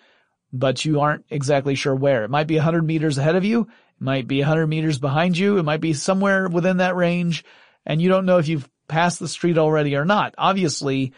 but 0.52 0.84
you 0.84 1.00
aren't 1.00 1.24
exactly 1.30 1.74
sure 1.74 1.94
where. 1.94 2.24
It 2.24 2.30
might 2.30 2.46
be 2.46 2.56
100 2.56 2.82
meters 2.82 3.18
ahead 3.18 3.36
of 3.36 3.44
you, 3.44 3.62
it 3.62 4.00
might 4.00 4.26
be 4.26 4.40
100 4.40 4.66
meters 4.66 4.98
behind 4.98 5.38
you, 5.38 5.58
it 5.58 5.62
might 5.62 5.80
be 5.80 5.94
somewhere 5.94 6.48
within 6.48 6.78
that 6.78 6.96
range, 6.96 7.44
and 7.86 8.02
you 8.02 8.08
don't 8.08 8.26
know 8.26 8.38
if 8.38 8.48
you've 8.48 8.68
passed 8.88 9.20
the 9.20 9.28
street 9.28 9.58
already 9.58 9.94
or 9.94 10.04
not. 10.04 10.34
Obviously, 10.36 11.12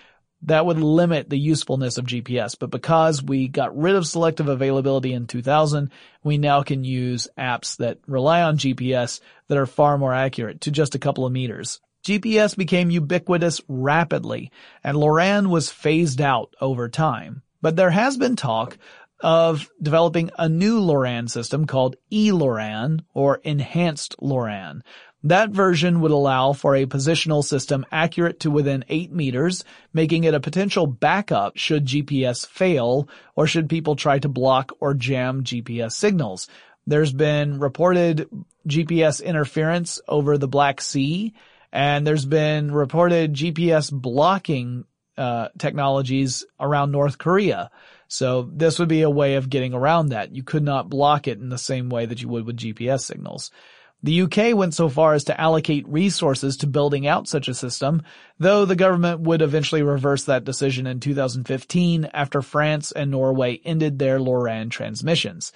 that 0.45 0.67
would 0.67 0.79
limit 0.79 1.31
the 1.31 1.39
usefulness 1.39 1.99
of 1.99 2.07
GPS, 2.07 2.57
but 2.59 2.71
because 2.71 3.23
we 3.23 3.49
got 3.49 3.77
rid 3.77 3.95
of 3.95 4.07
selective 4.07 4.49
availability 4.49 5.13
in 5.13 5.27
2000, 5.27 5.91
we 6.23 6.39
now 6.39 6.63
can 6.63 6.85
use 6.85 7.29
apps 7.39 7.77
that 7.79 7.99
rely 8.07 8.43
on 8.43 8.59
GPS 8.59 9.21
that 9.49 9.59
are 9.59 9.67
far 9.67 9.99
more 9.99 10.15
accurate 10.15 10.63
to 10.63 10.71
just 10.71 10.95
a 10.95 10.99
couple 10.99 11.25
of 11.25 11.33
meters. 11.33 11.81
GPS 12.05 12.57
became 12.57 12.91
ubiquitous 12.91 13.63
rapidly, 13.69 14.53
and 14.83 14.97
LORAN 14.97 15.49
was 15.49 15.71
phased 15.71 16.21
out 16.21 16.55
over 16.61 16.89
time. 16.89 17.43
But 17.63 17.77
there 17.77 17.91
has 17.91 18.19
been 18.19 18.37
talk 18.37 18.77
of 19.21 19.71
developing 19.81 20.31
a 20.39 20.49
new 20.51 20.81
LORAN 20.81 21.29
system 21.29 21.67
called 21.67 21.97
eLORAN 22.13 23.01
or 23.15 23.37
Enhanced 23.37 24.17
LORAN. 24.21 24.83
That 25.25 25.51
version 25.51 26.03
would 26.03 26.11
allow 26.11 26.53
for 26.53 26.77
a 26.77 26.85
positional 26.85 27.43
system 27.43 27.87
accurate 27.91 28.41
to 28.41 28.51
within 28.51 28.85
8 28.91 29.11
meters, 29.11 29.65
making 29.95 30.25
it 30.25 30.35
a 30.35 30.41
potential 30.41 30.87
backup 30.87 31.57
should 31.57 31.87
GPS 31.87 32.47
fail 32.47 33.09
or 33.35 33.47
should 33.47 33.71
people 33.71 33.97
try 33.97 34.19
to 34.19 34.29
block 34.29 34.73
or 34.81 34.93
jam 34.93 35.43
GPS 35.43 35.93
signals. 35.93 36.47
There's 36.87 37.13
been 37.13 37.59
reported 37.59 38.29
GPS 38.69 39.25
interference 39.25 39.99
over 40.07 40.37
the 40.37 40.47
Black 40.47 40.83
Sea 40.83 41.33
and 41.73 42.07
there's 42.07 42.27
been 42.27 42.71
reported 42.71 43.33
GPS 43.33 43.91
blocking 43.91 44.85
uh, 45.17 45.49
technologies 45.59 46.45
around 46.61 46.93
North 46.93 47.17
Korea. 47.17 47.71
So 48.09 48.43
this 48.53 48.79
would 48.79 48.89
be 48.89 49.03
a 49.03 49.11
way 49.11 49.37
of 49.37 49.49
getting 49.49 49.73
around 49.73 50.11
that. 50.11 50.35
You 50.35 50.43
could 50.43 50.63
not 50.63 50.91
block 50.91 51.27
it 51.29 51.39
in 51.39 51.49
the 51.49 51.57
same 51.57 51.89
way 51.89 52.05
that 52.05 52.21
you 52.21 52.29
would 52.29 52.45
with 52.45 52.59
GPS 52.59 53.01
signals. 53.01 53.51
The 54.05 54.21
UK 54.21 54.55
went 54.55 54.75
so 54.75 54.91
far 54.91 55.15
as 55.15 55.25
to 55.25 55.41
allocate 55.41 55.89
resources 55.89 56.59
to 56.59 56.67
building 56.67 57.07
out 57.07 57.27
such 57.27 57.49
a 57.49 57.55
system, 57.55 58.03
though 58.39 58.67
the 58.67 58.77
government 58.77 59.21
would 59.21 59.41
eventually 59.41 59.83
reverse 59.83 60.25
that 60.25 60.45
decision 60.45 60.87
in 60.87 61.01
2015 61.01 62.11
after 62.13 62.43
France 62.43 62.93
and 62.93 63.11
Norway 63.11 63.63
ended 63.65 63.99
their 63.99 64.21
LORAN 64.21 64.69
transmissions. 64.69 65.53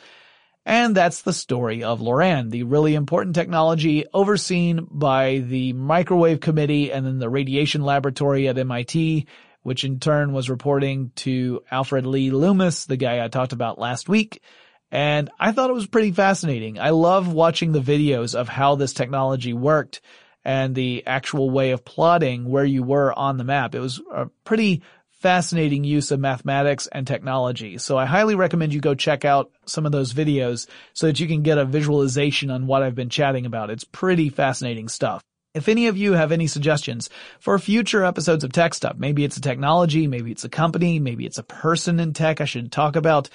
And 0.64 0.94
that's 0.94 1.20
the 1.20 1.34
story 1.34 1.84
of 1.84 2.00
LORAN, 2.00 2.48
the 2.48 2.62
really 2.62 2.94
important 2.94 3.34
technology 3.34 4.06
overseen 4.14 4.88
by 4.90 5.44
the 5.46 5.74
Microwave 5.74 6.40
Committee 6.40 6.90
and 6.90 7.04
then 7.04 7.18
the 7.18 7.28
Radiation 7.28 7.82
Laboratory 7.82 8.48
at 8.48 8.56
MIT, 8.56 9.26
which 9.62 9.84
in 9.84 10.00
turn 10.00 10.32
was 10.32 10.48
reporting 10.48 11.12
to 11.16 11.62
Alfred 11.70 12.06
Lee 12.06 12.30
Loomis, 12.30 12.86
the 12.86 12.96
guy 12.96 13.22
I 13.22 13.28
talked 13.28 13.52
about 13.52 13.78
last 13.78 14.08
week. 14.08 14.40
And 14.90 15.30
I 15.38 15.52
thought 15.52 15.70
it 15.70 15.74
was 15.74 15.86
pretty 15.86 16.12
fascinating. 16.12 16.78
I 16.78 16.90
love 16.90 17.32
watching 17.32 17.72
the 17.72 17.80
videos 17.80 18.34
of 18.34 18.48
how 18.48 18.74
this 18.74 18.92
technology 18.92 19.52
worked 19.52 20.00
and 20.44 20.74
the 20.74 21.06
actual 21.06 21.50
way 21.50 21.72
of 21.72 21.84
plotting 21.84 22.48
where 22.48 22.64
you 22.64 22.82
were 22.82 23.12
on 23.12 23.36
the 23.36 23.44
map. 23.44 23.74
It 23.74 23.80
was 23.80 24.00
a 24.12 24.26
pretty 24.44 24.82
fascinating 25.10 25.84
use 25.84 26.10
of 26.10 26.20
mathematics 26.20 26.86
and 26.86 27.06
technology. 27.06 27.76
So 27.78 27.98
I 27.98 28.06
highly 28.06 28.34
recommend 28.34 28.72
you 28.72 28.80
go 28.80 28.94
check 28.94 29.24
out 29.24 29.50
some 29.66 29.84
of 29.84 29.92
those 29.92 30.14
videos 30.14 30.68
so 30.94 31.06
that 31.06 31.18
you 31.18 31.26
can 31.26 31.42
get 31.42 31.58
a 31.58 31.64
visualization 31.64 32.50
on 32.50 32.66
what 32.66 32.82
I've 32.82 32.94
been 32.94 33.10
chatting 33.10 33.44
about. 33.44 33.70
It's 33.70 33.84
pretty 33.84 34.28
fascinating 34.28 34.88
stuff. 34.88 35.22
If 35.54 35.68
any 35.68 35.88
of 35.88 35.96
you 35.96 36.12
have 36.12 36.30
any 36.30 36.46
suggestions 36.46 37.10
for 37.40 37.58
future 37.58 38.04
episodes 38.04 38.44
of 38.44 38.52
Tech 38.52 38.74
Stuff, 38.74 38.96
maybe 38.96 39.24
it's 39.24 39.38
a 39.38 39.40
technology, 39.40 40.06
maybe 40.06 40.30
it's 40.30 40.44
a 40.44 40.48
company, 40.48 41.00
maybe 41.00 41.26
it's 41.26 41.38
a 41.38 41.42
person 41.42 41.98
in 41.98 42.12
tech 42.12 42.40
I 42.40 42.44
should 42.44 42.70
talk 42.70 42.94
about, 42.94 43.28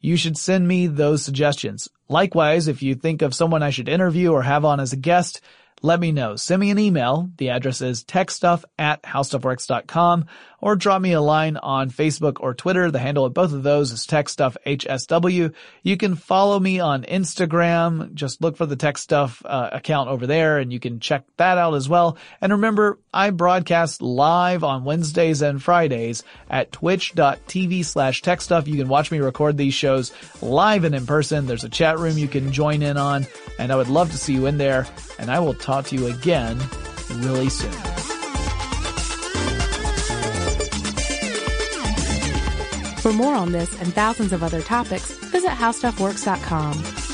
you 0.00 0.16
should 0.16 0.36
send 0.36 0.66
me 0.66 0.86
those 0.86 1.24
suggestions. 1.24 1.88
Likewise, 2.08 2.68
if 2.68 2.82
you 2.82 2.94
think 2.94 3.22
of 3.22 3.34
someone 3.34 3.62
I 3.62 3.70
should 3.70 3.88
interview 3.88 4.32
or 4.32 4.42
have 4.42 4.64
on 4.64 4.80
as 4.80 4.92
a 4.92 4.96
guest, 4.96 5.40
let 5.82 6.00
me 6.00 6.12
know. 6.12 6.36
Send 6.36 6.60
me 6.60 6.70
an 6.70 6.78
email. 6.78 7.30
The 7.36 7.50
address 7.50 7.80
is 7.80 8.04
techstuff 8.04 8.64
at 8.78 9.02
howstuffworks.com 9.02 10.26
or 10.60 10.76
drop 10.76 11.00
me 11.00 11.12
a 11.12 11.20
line 11.20 11.56
on 11.56 11.90
Facebook 11.90 12.38
or 12.40 12.54
Twitter. 12.54 12.90
The 12.90 12.98
handle 12.98 13.24
of 13.24 13.34
both 13.34 13.52
of 13.52 13.62
those 13.62 13.92
is 13.92 14.06
TechStuffHSW. 14.06 15.54
You 15.82 15.96
can 15.96 16.16
follow 16.16 16.58
me 16.58 16.80
on 16.80 17.04
Instagram. 17.04 18.12
Just 18.14 18.42
look 18.42 18.56
for 18.56 18.66
the 18.66 18.76
TechStuff 18.76 19.42
uh, 19.44 19.70
account 19.72 20.08
over 20.08 20.26
there 20.26 20.58
and 20.58 20.72
you 20.72 20.80
can 20.80 21.00
check 21.00 21.24
that 21.36 21.58
out 21.58 21.74
as 21.74 21.88
well. 21.88 22.18
And 22.40 22.52
remember, 22.52 22.98
I 23.14 23.30
broadcast 23.30 24.02
live 24.02 24.64
on 24.64 24.84
Wednesdays 24.84 25.42
and 25.42 25.62
Fridays 25.62 26.24
at 26.50 26.72
twitch.tv 26.72 27.84
slash 27.84 28.22
techstuff. 28.22 28.66
You 28.66 28.76
can 28.76 28.88
watch 28.88 29.10
me 29.10 29.20
record 29.20 29.56
these 29.56 29.74
shows 29.74 30.12
live 30.42 30.84
and 30.84 30.94
in 30.94 31.06
person. 31.06 31.46
There's 31.46 31.64
a 31.64 31.68
chat 31.68 31.98
room 31.98 32.18
you 32.18 32.28
can 32.28 32.52
join 32.52 32.82
in 32.82 32.96
on 32.96 33.26
and 33.58 33.72
I 33.72 33.76
would 33.76 33.88
love 33.88 34.10
to 34.10 34.18
see 34.18 34.34
you 34.34 34.46
in 34.46 34.58
there 34.58 34.86
and 35.18 35.30
I 35.30 35.38
will 35.40 35.54
talk 35.68 35.84
to 35.84 35.96
you 35.96 36.06
again 36.06 36.58
really 37.16 37.50
soon. 37.50 37.70
For 43.02 43.12
more 43.12 43.34
on 43.34 43.52
this 43.52 43.78
and 43.82 43.92
thousands 43.92 44.32
of 44.32 44.42
other 44.42 44.62
topics, 44.62 45.10
visit 45.30 45.50
howstuffworks.com. 45.50 47.07